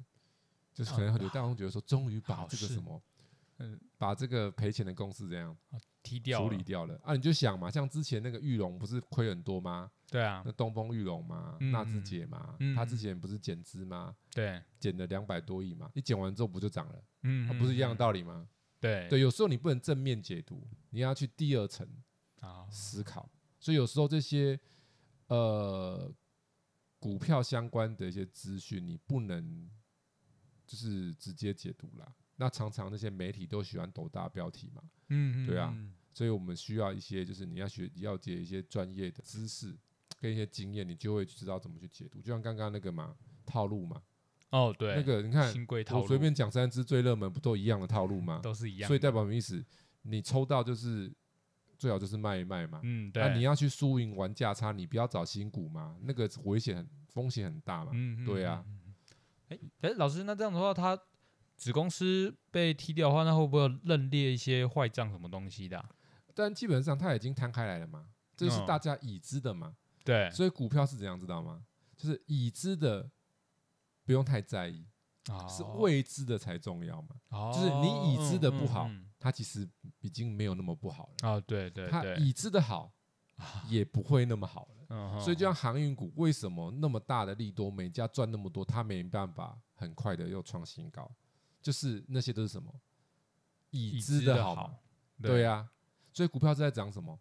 [0.74, 3.02] 就是可能很多大股东觉得说，终于把这个什么，
[3.58, 5.56] 嗯把这个赔钱的公司这样
[6.02, 7.14] 踢掉处理，掉了啊！
[7.14, 9.90] 你就想嘛，像之前那个玉龙不是亏很多吗？
[10.10, 14.16] 对啊那，东风玉龙嘛，嗯纳智捷嘛，嗯他之前不是减资吗？
[14.30, 17.04] 对，减了两百多亿嘛，你减完之后不就涨了？
[17.22, 17.98] 嗯，它不是一样的嗯？
[17.98, 18.48] 道理吗？
[18.80, 21.86] 对对，有时候你不能正面解读，你要去第二层
[22.40, 23.28] 啊，思考。
[23.58, 24.58] 所以有时候这些
[25.26, 26.10] 呃
[27.00, 29.68] 股票相关的一些资讯，你不能
[30.64, 32.14] 就是直接解读啦。
[32.40, 39.76] 那常常那些媒体都喜欢抖大标题嘛，嗯，嗯对啊，嗯所以我们需要一些就是你要学要解一些专业的知识
[40.20, 42.20] 跟一些经验，你就会知道怎么去解读。
[42.20, 44.00] 就像刚刚那个嘛套路嘛，
[44.50, 48.40] 哦，对，那个你看新贵套路我随便讲三支最热门，不都一样的套路吗？
[48.42, 49.64] 都是一样的，所以代表什么意思？
[50.02, 51.12] 你抽到就是
[51.76, 52.80] 最好就是卖一卖嘛。
[52.82, 57.90] 嗯，对那、对，你要去输赢玩价差，你不要找新股嘛，那个危险很风险很大嘛。
[57.94, 58.64] 嗯，嗯对啊。
[59.48, 60.98] 哎，哎，老师，那这样的话，他
[61.58, 65.90] 子公司被踢掉的话，那会不会有认列一些坏账什么东西的啊？
[66.34, 69.76] 但基本上它已经摊开来了嘛，这是嗯大家已知的嘛。
[70.04, 71.62] 对，所以股票是怎样知道吗？
[71.96, 73.10] 就是已知的
[74.04, 74.86] 不用太在意，
[75.48, 77.08] 是哦未知的才重要嘛。
[77.30, 79.68] 哦就是你已知的不好嗯嗯嗯它其实
[80.00, 82.92] 已经没有那么不好了，哦，对对对，它已知的好
[83.68, 84.86] 也不会那么好了。
[84.90, 91.10] 嗯所以就像航运股，为什么那么大的利多，每家赚那么多，它没办法很快的又创新高？
[91.60, 92.72] 就是那些都是什么？
[93.70, 94.68] 已已知知的好的好。
[94.68, 94.78] 嘛？
[95.20, 95.68] 对啊，
[96.12, 97.18] 所以股票是在涨什么？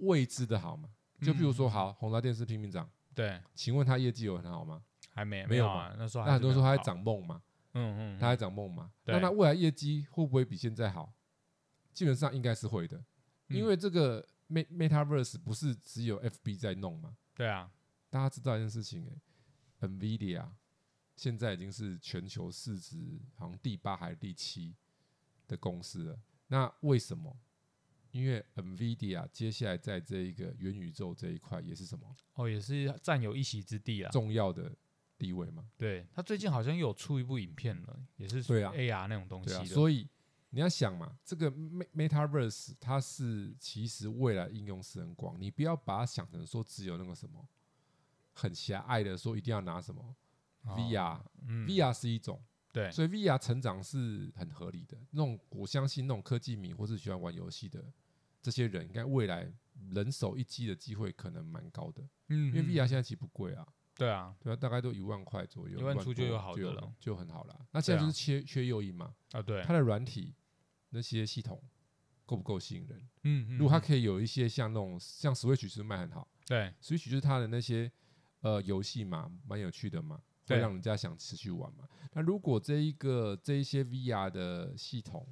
[0.00, 0.88] 未知的好嘛？
[1.20, 1.70] 就比如说，嗯。
[1.70, 4.82] 好，宏达电视拼命涨，对，请问它业绩有很好吗？
[5.12, 7.42] 还没没有啊，那时候那很多人说它在还涨梦嘛，
[7.74, 11.12] 嗯嗯，它在涨梦嘛，那它未来业绩会不会比现在好？
[11.92, 12.96] 基本上应该是会的，
[13.48, 17.70] 因嗯为这个 Met Metaverse 不是只有 FB 在弄嘛，对啊，
[18.08, 19.04] 大家知道一件事情、
[19.80, 20.48] 欸、，NVIDIA
[21.20, 22.96] 现在已经是全球市值
[23.36, 24.74] 好像第八还是第七
[25.46, 26.18] 的公司了。
[26.46, 27.38] 那为什么？
[28.10, 34.10] 因为 NVIDIA 接下来在这一个元宇宙这一块也是什么哦，也是占有一席之地啊。
[34.10, 34.74] 重要的
[35.18, 35.68] 地位嘛？
[35.76, 40.08] 对他最近好像有出一部影片了，也是对啊 AR 那种东西所以
[40.48, 47.46] 你要想嘛，这个 Me- Metaverse 它是其实未来应用是很广，你不要把它想成说只有那个什么
[48.32, 50.16] 很狭隘的说一定要拿什么哦
[50.64, 51.66] VR，VR、嗯。
[51.66, 52.42] VR 是一种。
[52.72, 54.96] 对，所以 VR 成长是很合理的。
[55.10, 57.84] 那种我相信那种科技迷或是喜欢玩游戏的
[58.40, 59.52] 这些人，应该未来
[59.90, 62.00] 人手一机的机会可能蛮高的。
[62.28, 66.92] 嗯，因为嗯 VR 现在其实不贵啊，对啊，对啊，大概都一万块左右，一万出就多有好的就了。
[67.00, 67.60] 就很好了。
[67.72, 70.32] 那现在就是缺缺诱因嘛，啊对，它的软体
[70.90, 71.60] 那些系统
[72.24, 73.00] 够不够吸引人？
[73.24, 76.28] 嗯，嗯如果它嗯可以有一些像那种像 Switch 是卖很好？
[76.46, 77.90] 对，Switch 就是它的那些
[78.42, 81.88] 呃游戏嘛，蛮有趣的嘛，会让人家想持续玩嘛。
[82.12, 85.26] 那如果这一个这一些 VR 的系统，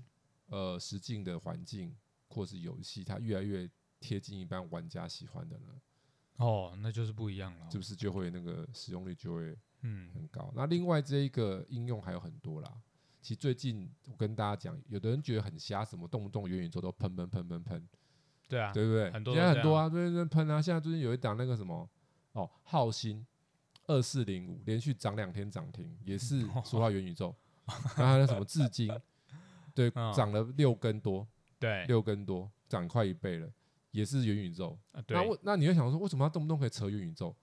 [0.47, 1.95] 呃，实境的环境
[2.29, 3.69] 或是游戏，它越来越
[4.01, 5.81] 贴近一般玩家喜欢的呢，
[6.37, 10.53] 哦，那就是不一样了是，不是就会那个使用率就会嗯，很高。
[10.55, 12.73] 那另外这一个应用还有很多啦。
[13.21, 17.89] 其实最近我跟大家讲，有的人觉得很瞎，什么动不动元宇宙都喷喷喷喷喷，
[18.49, 19.11] 对啊，对不对？
[19.11, 20.63] 很多现在很多啊，最近在喷啊。
[20.63, 21.87] 现在最近有一档那个什么
[22.33, 23.27] 哦，浩鑫
[23.89, 27.35] 二四零五连续涨两天涨停，也是 说到元宇宙。
[27.97, 28.89] 然后还有什么至今，
[29.75, 31.27] 对，嗯涨了六根多，
[31.59, 33.53] 对，六根多，涨快一倍了，
[33.91, 34.79] 也是元宇宙。
[34.93, 37.35] 啊，那我那你会想说，为什么他动不动可以扯元宇宙？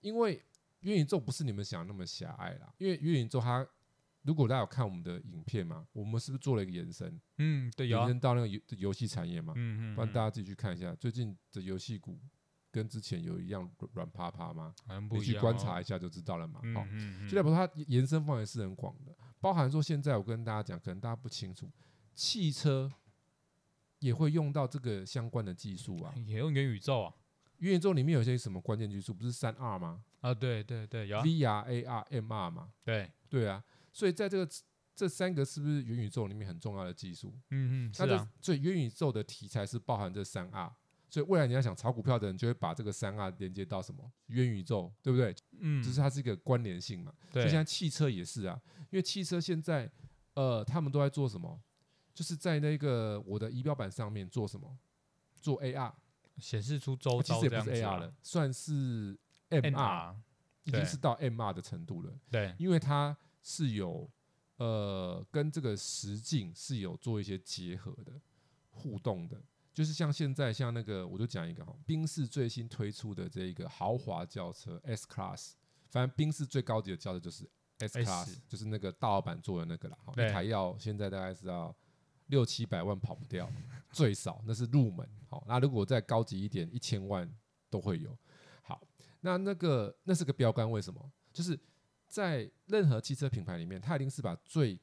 [0.00, 0.42] 因为
[0.80, 2.72] 元宇宙不是你们想的那么狭隘啦。
[2.78, 3.66] 因为元宇宙它，
[4.22, 9.52] 如果大家有看我们的影片嘛，我们是不是做了一个延伸，嗯，对，延伸到那个游游戏产业嘛？
[9.56, 12.18] 嗯嗯，不然大家家自己去看一下，最近的游戏股
[12.70, 14.74] 跟之前有一样软软趴趴吗？
[14.86, 16.60] 好像不你去一样哦观察一下就知道了嘛。
[16.62, 21.70] 嗯好，嗯嗯，就代表它延伸范围是很广的，包含说现在我跟大家讲，可能大家不清楚，
[22.14, 22.92] 汽车
[24.00, 26.12] 也会用到这个相关的技术啊。
[26.26, 27.14] 也用元宇宙啊，
[27.58, 29.12] 元宇宙里面有些什么关键技术？
[29.14, 32.72] 不是三 R 吗啊，对对对，有啊，？VR、AR、MR 嘛？
[32.84, 34.48] 对，对啊，所以在这个
[34.94, 37.32] 这三个是不是元宇宙里面很重要的技术？
[37.50, 40.72] 嗯嗯，是啊，所以元宇宙的题材是包含这三 R，
[41.10, 45.34] 所以未来你要想炒股票的人就会把这个三 R 连接到什么元宇宙，对不对？
[45.58, 47.12] 嗯，只是它是一个关联性嘛。
[47.32, 49.90] 对就像汽车也是啊，因为汽车现在
[50.34, 51.60] 呃，他们都在做什么？
[52.14, 54.76] 就是在那个我的仪表板上面做什么？
[55.40, 55.92] 做 AR，
[56.38, 59.16] 显示出周啊其实也不是 AR 啊了，算是
[59.50, 60.16] MR，，NR，
[60.64, 62.12] 已经是到 MR 的程度了。
[62.30, 64.10] 对，因为它是有
[64.56, 68.20] 呃跟这个实境是有做一些结合的
[68.70, 69.40] 互动的，
[69.78, 75.52] 就是像现在像那个我就讲一个哈，宾士最新推出的这一个豪华轿车 S Class，
[75.88, 81.72] 反正宾士最高级的轿车就是 S Class，就是那个大老板做的那个啦，一台要现在大概是要
[82.26, 83.48] 六七百万跑不掉，
[83.92, 87.32] 最少那是入门，好，那如果再高级一点，一千万
[87.70, 88.18] 都会有。
[88.62, 88.84] 好，
[89.20, 91.08] 那那个那是个标杆，为什么？
[91.32, 91.56] 就是
[92.08, 94.76] 在任何汽车品牌里面，它一定是把最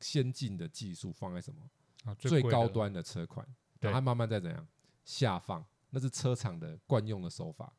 [0.00, 1.62] 先进的技术放在什么
[2.04, 4.66] 啊最高端的车款，对然后它慢慢再怎样
[5.04, 7.72] 下放，那是车厂的惯用的手法。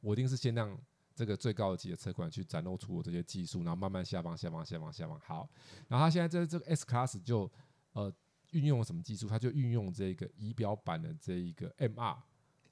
[0.00, 0.78] 我一定是先让
[1.14, 5.20] 这个最高级的车款去展露出我这些技术，然后慢慢下放、下放、下放、下放。
[5.20, 5.48] 好，
[5.88, 7.50] 然后它现在在这个 S Class 就
[7.92, 8.12] 呃
[8.52, 9.28] 运用了什么技术？
[9.28, 12.16] 它就运用这个仪表板的这一个 MR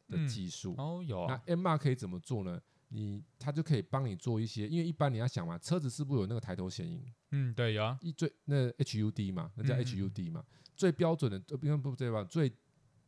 [0.09, 0.75] 的嗯技术。
[0.79, 2.61] 哦，有那啊，MR 可以怎么做呢？
[2.89, 7.03] 你它就可以帮你做一些，因为一般你要想嘛，车子是不是有那个抬头显影？
[7.31, 12.25] 嗯，对，有啊，一最那 HUD 嘛，那叫嗯嗯 HUD 嘛，最标准的呃不不对吧？
[12.25, 12.53] 最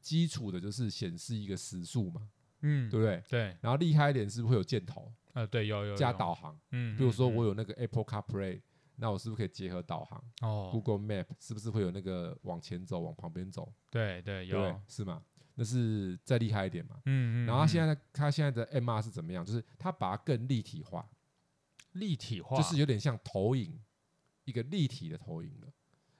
[0.00, 2.28] 基础的就是显示一个时速嘛，
[2.62, 3.22] 嗯，对不对？
[3.28, 6.58] 对，然后厉害一点是不是会有箭头呃，对，有有有加导航？
[6.72, 8.60] 嗯，比如说嗯我有那个 Apple CarPlay，
[8.96, 13.72] 那我是不是可以结合导航哦，？Google Map 是不是会有那个往前走、往旁边走？
[13.88, 14.80] 对对有，？
[14.88, 15.22] 是吗？
[15.60, 16.96] 那是再厉害一点嘛。
[17.04, 19.44] 嗯嗯，然后它现在在它现在的 MR 是怎么样？
[19.44, 21.06] 就是它把它更立体化，
[21.92, 23.78] 立体化，就是有点像投影，
[24.46, 25.68] 一个立体的投影了。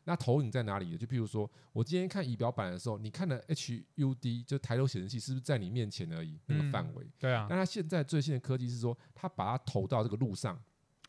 [0.05, 0.99] 那投影在哪里呢？
[0.99, 7.11] 就譬如说，我今天看仪表板的时候，你看的 HUD 就抬头显示器，是不是在你面前而已那个嗯范围？
[7.19, 10.63] 对啊但，它现在最新的科技是说，它把它投到这个路上，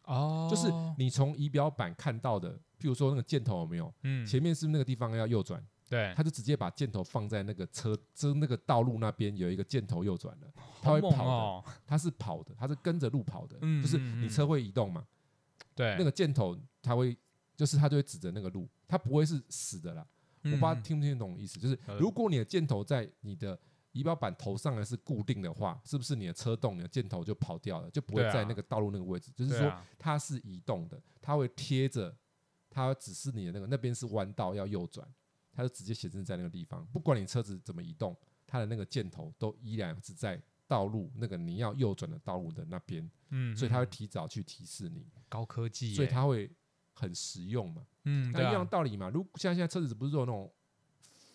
[0.05, 3.93] 哦，就是你从仪表板看到的，譬如说那个箭头有没有？
[4.03, 5.61] 嗯，前面是不是那个地方要右转？
[5.91, 10.47] 对，他就直接把箭头放在那个车，就是那个道路那边有一个箭头右转了，
[10.81, 11.17] 他会跑的。
[11.17, 15.05] 哦，它是跑的，他是跟着路跑的，嗯就是你车会移动嘛，
[15.75, 17.17] 对，那个箭头它会，
[17.57, 20.07] 就是它就会指着那个路，它不会是死的啦。
[20.43, 23.59] 我不知道嗯听不听得懂意思，就是呃如果你的箭头在你的
[23.91, 29.29] 仪表板头上的是固定的话，是不是你的车动，你的箭头就跑掉了，就不会在那个道路那个位置？
[29.35, 32.15] 就是说它是移动的，它会贴着，
[32.69, 35.05] 它会指示你的那个那边是弯道要右转，
[35.53, 46.49] 它就直接显示在那个地方，不管你车子怎么移动，它的那个箭头都依然是在道路那个你要右转的道路的那边，嗯，所以它会嗯提早去提示你，高科技耶，所以它会
[46.93, 47.85] 很实用嘛。
[48.05, 49.09] 嗯，那一样道理嘛。
[49.09, 50.51] 如像现在车子不是都有那种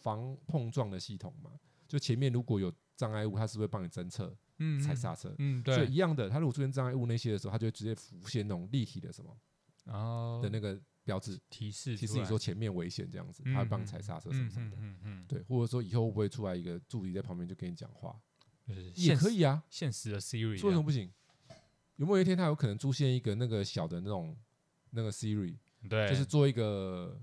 [0.00, 1.50] 防碰撞的系统嘛？
[1.86, 5.34] 就前面如果有障碍物，它是会帮你侦测嗯，嗯踩刹车？
[5.38, 9.36] 嗯，所以对，一样的，它如果出现障碍物那些的时候，它就会直接浮现那种立体的什么
[9.84, 14.76] 然后的那个标志，提示提示你说前面危险这样子，嗯它会帮你踩刹车什么什么的。
[14.80, 18.20] 嗯嗯对，或者说以后会不会出来一个助理在旁边就跟你讲话，
[18.96, 21.10] 也可以啊，现实的 Siri，说为什么不行？
[21.94, 24.36] 有没有一天它有可能出现一个那个小的那种
[24.90, 25.56] 那个 Siri，
[25.88, 27.18] 对，就是做一个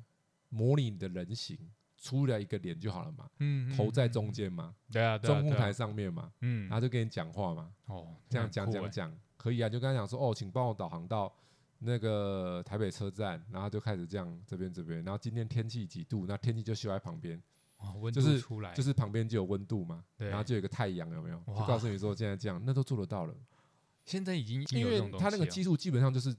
[0.49, 1.57] 模拟你的人形，
[1.97, 11.31] 出来一个脸就好了嘛，嗯头在，嗯中间嘛，嗯对啊，中控台上面嘛，嗯然，后就跟你讲话嘛，哦，这样讲讲讲，可以啊，就跟他讲说，哦，请帮我导航到
[11.83, 17.41] 那个台北车站，然后就开始这样这边这边，然后今天天气几度，那天气就修在旁边，
[18.13, 21.37] 就是度出来，就是旁边就有温度嘛，对然后就有个太阳，有没有？
[21.47, 23.35] 就告诉你说现在这样，那都做得到了。
[24.05, 26.35] 现在已经因为它那个技术基本上就是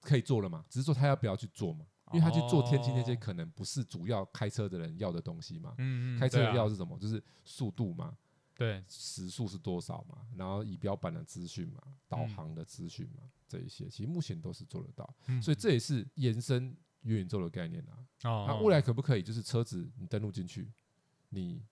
[0.00, 5.74] 可以做了嘛，只是说他要不要去做嘛，因为他去做天气那些哦可能不是主要开车的人要的东西嘛。
[5.78, 6.98] 嗯嗯，开车对啊要是什么？
[6.98, 8.16] 就是速度嘛，
[8.58, 12.28] 对，时速是多少嘛，然后仪表板的资讯嘛，导嗯。
[12.30, 15.40] 航的资讯嘛，这一些其实目前都是做得到，嗯。
[15.40, 17.94] 所以这也是延伸元宇宙的概念啊。
[18.24, 20.72] 哦，那未来可不可以就是车子你登录进去，
[21.28, 21.64] 你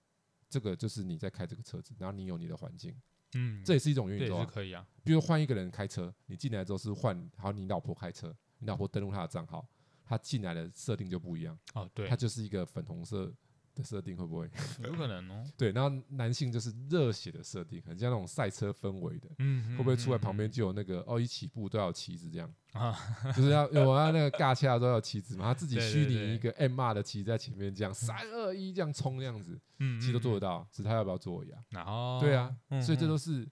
[0.49, 2.97] 这个就是你在开这个车子，然后你有你的环境，
[3.35, 4.45] 嗯，这也是一种元这也宇宙啊。
[4.45, 9.69] 是可以啊，比如换一个人开车，你进来之后是换好你老婆开车，你老婆登录她的账号，
[10.05, 13.35] 她进来的设定就不一样，哦，对它，就是一个粉红色
[13.77, 14.51] 的设定，会不会？
[14.83, 19.29] 有可能哦， 对，然后男性就是热血的设定，很像那种赛车氛围的。
[19.39, 22.97] 嗯，会不会出来嗯旁边就有那个哦，一起步都要旗子这样啊？
[23.37, 31.63] 就是要有啊，那个尬掐都要旗子嘛，他自己虚拟一个 M R 的旗在前面，这样三二一这样冲这样子，嗯，其实都做得到，只是他要不要做而已啊。
[31.71, 33.47] 然后对啊，嗯所以这嗯都是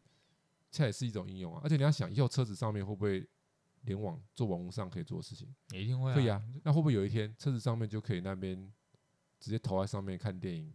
[0.71, 1.61] 这也是一种应用啊。
[1.63, 3.27] 而且你要想，以后车子上面会不会
[3.83, 5.47] 联网做网络上可以做的事情？
[5.73, 6.43] 一定会可以啊。
[6.63, 8.73] 那会不会有一天车子上面就可以那边
[9.45, 10.73] 直接投在上面看电影、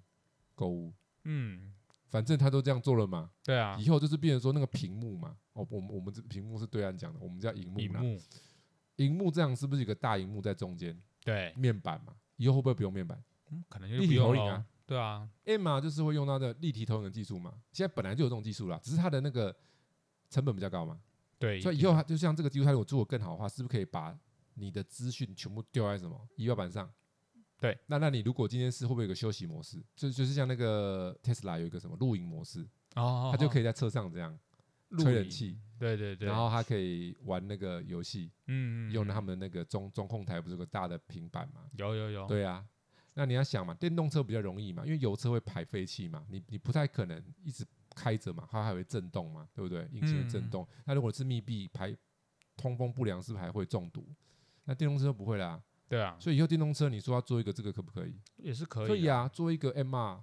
[0.53, 0.93] 购物？
[1.23, 1.73] 嗯，
[2.08, 7.84] 反正他都这样做了嘛，对啊，以后就是变成说那个屏幕嘛，哦，我们我们这屏幕是对岸讲的，我们叫荧幕啦。
[7.84, 8.21] 荧幕，
[8.97, 12.13] 荧幕这样是不是有个大荧幕在中间，对，面板嘛？
[12.36, 17.55] 以后会不会不用面板嗯，可能就立不用投影啊，对啊，？M 啊，就是会用到的立体投影的技术嘛。
[17.71, 19.55] 现在本来就有这种技术啦，只是它的那个
[20.29, 21.01] 成本比较高嘛。
[21.39, 24.15] 对，所以以后它就像这个技术，它如果做的更好的话，是不是可以把
[24.53, 26.91] 你的资讯全部丢在什么仪表板上？
[27.60, 29.84] 对，那那你如果今天是会不会有个休息模式？
[29.95, 34.38] 就就是像那个 Tesla 有一个什么露营模式，它就可以在车上这样
[34.98, 41.62] 吹冷气，对对对，然后它可以玩那个游戏，嗯，嗯用他们们那个中中控台不是有个大的平板嘛？
[41.74, 42.65] 有有有，对啊，
[43.13, 49.88] 那你要想嘛，电动车比较容易嘛，因为油车会排废气嘛，你你不太可能一直开着嘛，它还会震动嘛，对不对？
[49.91, 50.67] 引擎的震嗯动。
[50.86, 51.95] 那如果是密闭排
[52.56, 54.08] 通风不良，是不是还会中毒？
[54.63, 58.15] 那电动车不会啦，对啊，所以以后电动车你说要做一个这个可不可以？
[58.38, 60.21] 也是可以，可以，啊，做一个 MR，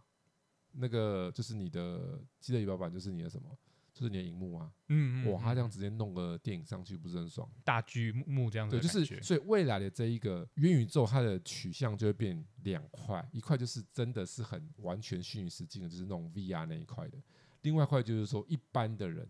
[0.73, 3.59] 那个就是你的记得仪表板就是你的什么？
[3.93, 7.51] 就是你的荧幕啊，嗯嗯，哇，它这样嗯直接弄个电影上去，不是很爽？
[7.65, 17.19] 大剧目这样子对，就是所以未来的这一个元宇宙，它的取向就会变两块，一块就是真的是很完全虚拟实境的，就是那种 VR 那一块的；
[17.63, 19.27] 另外一块就是说一般的人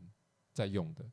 [0.53, 1.05] 在用的。
[1.05, 1.13] 嗯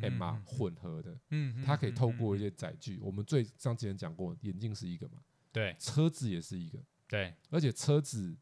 [0.00, 5.18] MR 嗯混合的，嗯，它可以透过一些些载具，我们最上之前讲过，眼镜是一个嘛，
[5.52, 8.36] 对车子也是一个，对，而且车子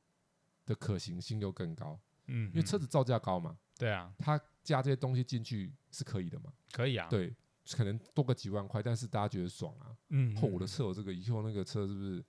[0.67, 7.35] 的可行性又更高，因为车子造价高嘛，对啊，它加这些东西进去是可以的嘛，可以啊，，对，
[7.73, 9.97] 可能多个几万块，但是大家觉得爽啊。
[10.11, 12.25] 嗯，哦，我的车有这个，以后那个车是不是会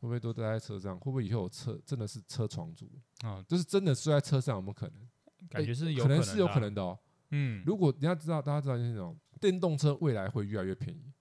[0.00, 0.98] 不会都待在车上？
[0.98, 2.90] 会不会以后有车真的是车床族？
[3.22, 5.08] 啊，就是真的睡在车上，有没有可能？
[5.48, 6.98] 感觉是有可能是有可，能的哦。
[7.32, 11.12] 嗯，如果你要知道，大家知道那种电动车未来会越来越便宜，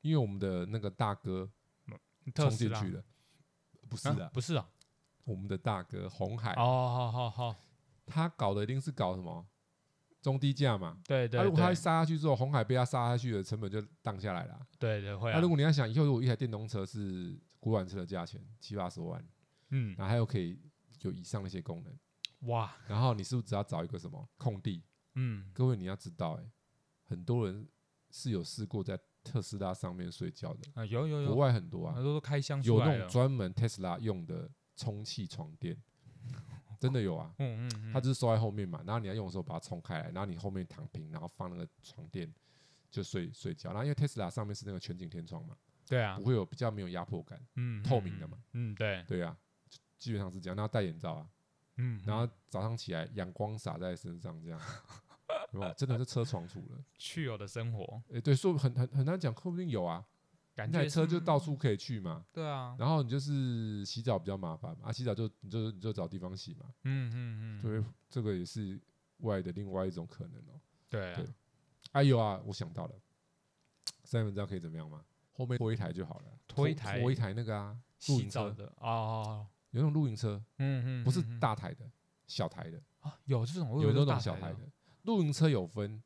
[0.00, 1.48] 因为我们的那个大哥
[2.34, 3.04] 冲进去了，
[3.88, 4.68] 不是的啊，不是啊，
[5.24, 7.56] 我们的大哥红海，哦，好好好，
[8.06, 9.46] 他搞的一定是搞什么？
[10.22, 10.98] 中低价嘛。
[11.06, 14.66] 对对，他如果他一杀下去之后，红海被他杀下去的成本就荡下来了啊。
[14.78, 15.34] 对对会啊。
[15.36, 19.24] 那如，果你要想，以后如果一台电动车是国产车的价钱七八十万，
[19.70, 20.60] 嗯，然后还有可以
[21.02, 24.82] 有以上那些功能，哇，然后你是不是只要找一个什么空地？
[25.16, 26.50] 嗯，各位你要知道、欸，
[27.04, 27.68] 很多人
[28.10, 35.76] 是有试过在特斯拉上面睡觉的，啊，有有有国，外很多啊很，多都开箱有那种专门特斯拉用的充气床垫，
[36.78, 37.34] 真的有啊。
[37.40, 42.32] 嗯嗯嗯，它就是收在后面嘛，然后你要用的时候把它冲开来，然后你后面躺平，然后放那个床垫
[42.90, 43.70] 就睡睡觉。
[43.70, 45.56] 然后因为特斯拉上面是那个全景天窗嘛，
[45.88, 49.36] 对啊不，会有比较没有压迫感，嗯，透明的嘛，嗯，嗯，对，对啊，
[49.98, 50.56] 基本上是这样。
[50.56, 51.28] 然后戴眼罩啊，
[51.76, 54.60] 嗯，然后早上起来阳光洒在身上，这样，
[55.76, 56.84] 真的是车床出了。
[56.98, 60.04] 去有的生活，诶，对，说很很很难讲，说不定有啊。
[60.54, 68.80] 感觉那台车就到处可以去嘛，对啊，然后你就是洗澡比较麻烦嘛，啊，洗澡就你就你就找地方洗嘛，嗯嗯嗯，对，这个也是
[69.18, 70.58] 外的另外一种可能哦。
[70.88, 71.26] 对啊对，
[71.92, 72.94] 哎有啊，我想到了，
[74.04, 75.04] 三文知道可以怎么样吗？
[75.34, 77.76] 后面拖一台就好了，拖一台拖一台那个啊，
[78.08, 81.84] 露营车洗澡的哦哦，有那种露营车，嗯嗯，不是嗯嗯大台的，
[82.26, 84.60] 小台的，啊，有这种，有那种小台的。
[85.06, 86.02] 露营车有分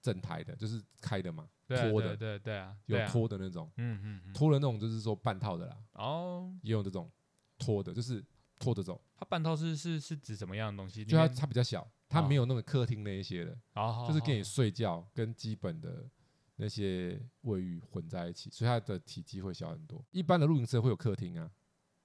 [0.00, 7.10] 整台的，就是开的嘛，对啊对拖的，对对啊，有对啊，拖的那种，嗯嗯嗯，拖的那种就是说半套的啦，哦，也有这种
[7.58, 8.24] 拖的，就是
[8.58, 11.04] 拖着走，它半套是是是指什么样的东西？
[11.04, 16.08] 就它它比较小，它哦没有那个客厅那一些的，哦，就是给你哦睡觉跟基本的
[16.56, 20.04] 那些卫浴混在一起，所以它的体积会小很多。
[20.10, 21.50] 一般的露营车会有客厅啊，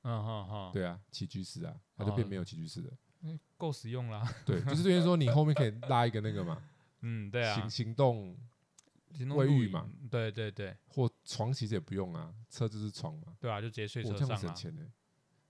[0.03, 2.93] 嗯哼哼，对啊，起居室啊，它就变哦没有起居室了。
[3.57, 6.61] 够实用啦，对， 就是等于说你后面可以拉一个那个嘛，
[7.01, 7.55] 嗯，对啊。
[7.55, 8.37] 行，行动
[9.11, 10.75] 行动卫浴嘛，对对对。
[10.87, 14.39] 或床其实也不用啊，车就是床嘛，对啊，就直接睡我这样车上啊。
[14.41, 14.85] 省钱呢，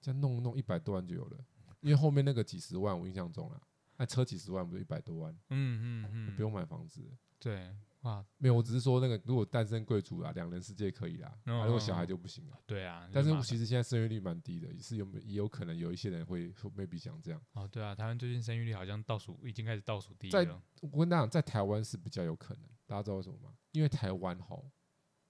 [0.02, 1.38] 这样弄弄一百多万就有了，
[1.82, 3.62] 因为后面那个几十万我印象中啦，
[3.98, 7.02] 那车几十万不是一百多万，嗯嗯嗯，不用买房子。
[7.04, 7.10] 了。
[7.40, 12.58] 对哇，没有，我只是说那个如果单身贵族啦，两人世界可以啦，嗯啊如果小孩就不行了。
[12.66, 17.42] 对啊，但是其实现在生育率蛮低的，也是有也有可能有一些人会会 maybe 想这样。
[17.54, 20.62] 哦，对啊，台湾最近生育率好像倒数，已经开始倒数第一在了。
[20.82, 23.54] 我跟大家讲，在台湾是比较有可能，大家知道为什么吗？
[23.74, 24.72] 因为台湾吼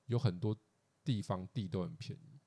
[0.05, 0.55] 有很多
[1.03, 2.39] 地方地都很便宜，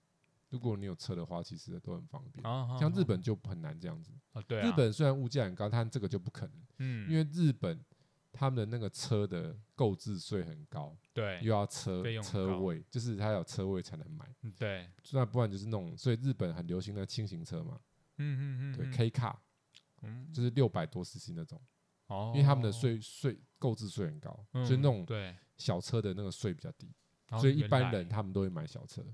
[0.51, 2.47] 如果你有车的话，其实都很方便。
[2.47, 7.85] 啊，像日啊本就很难这样子，啊，对啊，日本虽然物价很高，但这个就不可能，嗯，因为日本
[8.33, 11.39] 他们的那个车的购置税很高，对。
[11.43, 17.79] 又要车费用车位，就是他有车位才能买，嗯对，那不然就是那种，所以日本很流行的轻型车嘛，
[18.17, 18.91] 嗯嗯嗯，对嗯。
[18.91, 19.43] K 卡
[20.03, 20.33] 嗯。
[20.33, 21.61] 就是六百多 CC 那种，
[22.07, 26.91] 哦，因为他们的税税购置税很高，嗯，所以那种对，小车的那个税比较低，
[27.31, 29.05] 哦所以一般人他们都会买小车，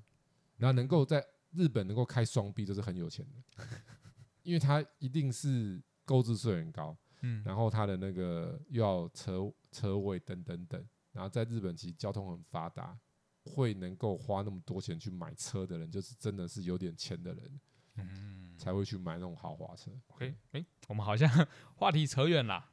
[0.57, 3.67] 然后能够在日本能够开双臂都是很有钱的，
[4.45, 12.99] 因为他一定是购置税很高，嗯，然后他的那个又要车车位等等等，然后在日本其实交通很发达，
[13.45, 17.61] 会能够花那么多钱去买车的人，就是真的是有点钱的人
[17.97, 19.91] 嗯才会去买那种豪华车。
[20.09, 21.29] ，OK，哎，我们好像
[21.77, 22.65] 话题扯远了，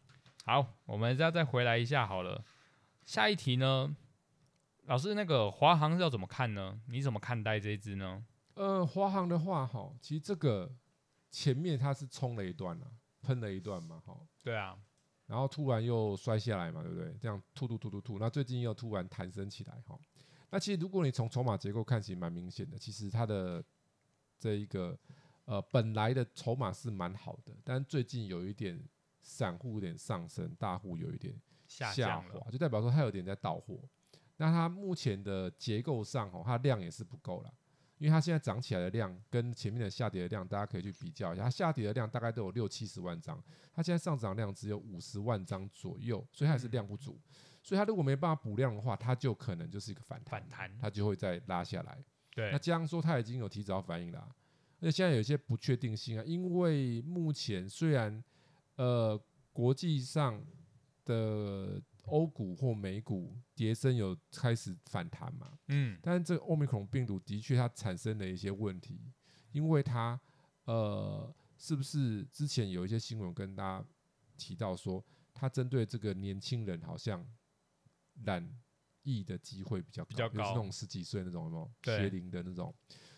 [0.45, 2.43] 好，我们再再回来一下好了。
[3.05, 3.95] 下一题呢，
[4.85, 6.81] 老师，那个华航要怎么看呢？
[6.87, 8.25] 你怎么看待这一支呢？
[8.55, 10.71] 呃，华航的话，哈，其实这个
[11.29, 12.87] 前面它是冲了一段啊，
[13.25, 14.77] 喷了一段嘛，哈，对啊，
[15.25, 17.17] 然后突然又摔下来嘛，对不对？
[17.19, 19.97] 这样吐吐吐吐吐，那最近又突然弹升起来，哈。
[20.51, 23.63] 那其实如果你从筹码结构看，其实蛮明显的，其实它的
[24.39, 24.97] 这一个
[25.45, 28.79] 呃本来的筹码是蛮好的，但最近有一点
[29.21, 31.35] 散户有点上升，大户有一点
[31.67, 33.79] 下下，滑，就代表说它有点在倒货。
[34.37, 37.51] 那它目前的结构上哦，它量也是不够啦，
[37.97, 41.43] 因为它现在涨起来的量跟前面的下跌的量，大家可以去比较一下。
[41.43, 43.41] 它下跌的量大概都有六七十万张，
[43.73, 47.19] 它现在上涨量只有五十万张左右，所以它还是量不足。
[47.63, 51.97] 所以它如果没办法补量的话，它就可能就是一个反弹，反弹，它就会再拉下来。
[52.33, 54.27] 对那，加上说它已经有提早反应啦、
[54.81, 58.23] 而且现在有一些不确定性啊，因为目前虽然
[58.75, 59.19] 呃
[59.53, 60.45] 国际上
[61.05, 69.11] 的欧股或美股跌升有开始反弹嘛，嗯，但是这个欧米克戎病毒的确它产生了一些问题，
[69.51, 70.19] 因为它
[70.65, 73.85] 呃是不是之前有一些新闻跟大家
[74.37, 75.03] 提到说，
[75.33, 77.25] 它针对这个年轻人好像
[78.23, 78.47] 染
[79.03, 80.35] 疫的机会比较高，比较高。
[80.35, 81.71] 就是那种十几岁那种有没有？
[81.81, 81.97] 对。
[81.97, 82.73] 学龄的那种。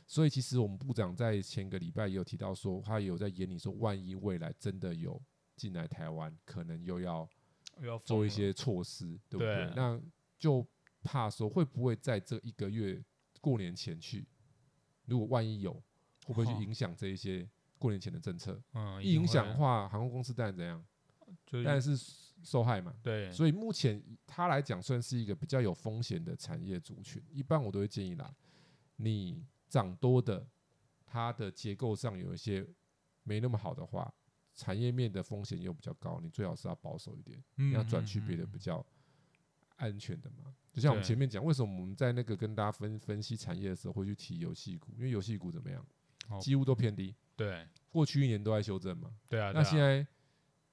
[0.06, 5.22] 所以其实我们部长在前个礼拜也有提到说，他有在眼里说，万一未来真的有
[5.58, 7.28] 进来台湾，可能又要
[8.04, 9.56] 做一些措施，对不对？
[9.56, 10.00] 对那
[10.38, 10.66] 就
[11.04, 13.04] 怕说会不会在这一个月
[13.40, 14.28] 过年前去，
[15.06, 15.74] 如果万一有，
[16.26, 17.48] 会不会去哦影响这一些
[17.78, 18.62] 过年前的政策？
[18.74, 20.84] 嗯，一影响的话，航空公司当然怎样？
[21.50, 21.98] 但是当然是
[22.44, 22.96] 受害嘛。
[23.04, 27.22] 对，所以目前以它来讲，算是一个比较有风险的产业族群。
[27.32, 28.34] 一般我都会建议啦，
[28.96, 30.48] 你涨多的，
[31.06, 32.66] 它的结构上有一些
[33.24, 34.14] 没那么好的话，
[34.58, 38.86] 产业面的风险又比较高，你最好是要保守一点，你你要转去别的比较
[39.78, 40.54] 安全的嘛。
[40.74, 44.92] 就像我们前面讲，为什么我们在那个跟大家分分析产业的时候会去提游戏股？
[44.98, 45.86] 因为游戏股怎么样
[46.30, 49.16] 哦，几乎都偏低，对过去一年都在修正嘛。
[49.30, 50.08] 对啊，那现在在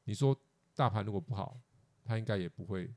[0.05, 0.37] 你说
[0.75, 1.61] 大盘如果不好，
[2.05, 2.93] 它应该也不会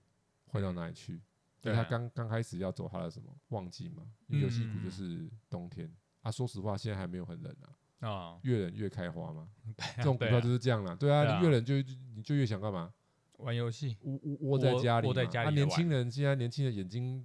[0.51, 1.21] 坏到哪里去。
[1.59, 6.31] 对它刚刚开始要走它的什么旺季嘛，因为游戏股就嗯是冬天啊。
[6.31, 9.49] 说实话，现在还没有很冷啊，啊，越冷越开花嘛。
[9.75, 11.75] 这这种股票就是这样啦，对啊，你越冷就
[12.15, 12.93] 你就越想干嘛？
[13.37, 17.23] 玩游戏，窝窝窝在家里，窝在家里啊，年轻人现在年轻人眼睛，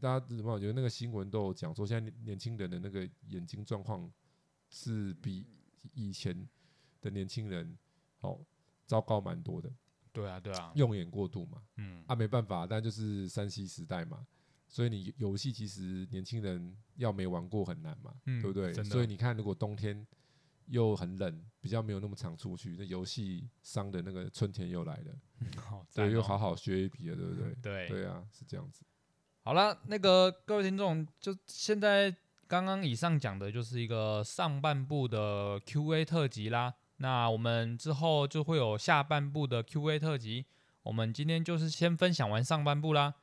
[0.00, 4.10] 大家怎么有那个新闻都有讲说，现在年年轻人的那个眼睛状况
[4.70, 5.46] 是比
[5.92, 6.48] 以前
[7.02, 7.76] 的年轻人
[8.20, 8.40] 哦
[8.86, 9.70] 糟糕蛮多的，
[10.10, 14.26] 对啊对啊，用眼过度嘛，嗯，啊没办法，但就是山西时代嘛，
[14.72, 18.72] 所以你游戏其实年轻人要没玩过很难嘛，嗯对不对？
[18.82, 20.04] 所以你看，如果冬天
[20.66, 25.14] 又很冷，比较没有那么常出去，那游戏商的那个春天又来了，
[25.60, 27.54] 好对，又哦好好学一笔了，对不对？
[27.60, 28.82] 对对啊，是这样子。
[29.42, 32.14] 好了，那个各位听众，就现在
[32.46, 36.72] 刚刚以上讲的就是一个上半部的 Q&A 特辑啦。
[36.96, 40.46] 那我们之后就会有下半部的 Q&A 特辑。
[40.84, 43.14] 我们今天就是先分享完上半部啦，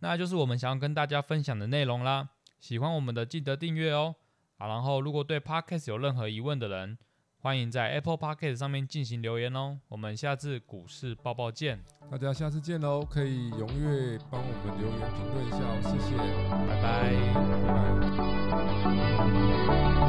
[0.00, 2.28] 那就是我们想要跟大家分享的内容啦。
[2.60, 4.14] 喜欢我们的记得订阅哦。
[4.58, 6.98] 啊，然后如果对 Podcast 有任何疑问的人，
[7.40, 9.78] 欢迎在 Apple Podcast 上面进行留言哦。
[9.88, 11.80] 我们下次股市报报见，
[12.10, 13.04] 大家下次见喽！
[13.04, 16.16] 可以踊跃帮我们留言评论一下哦，谢谢，
[16.66, 17.14] 拜拜。
[19.70, 20.07] 拜拜。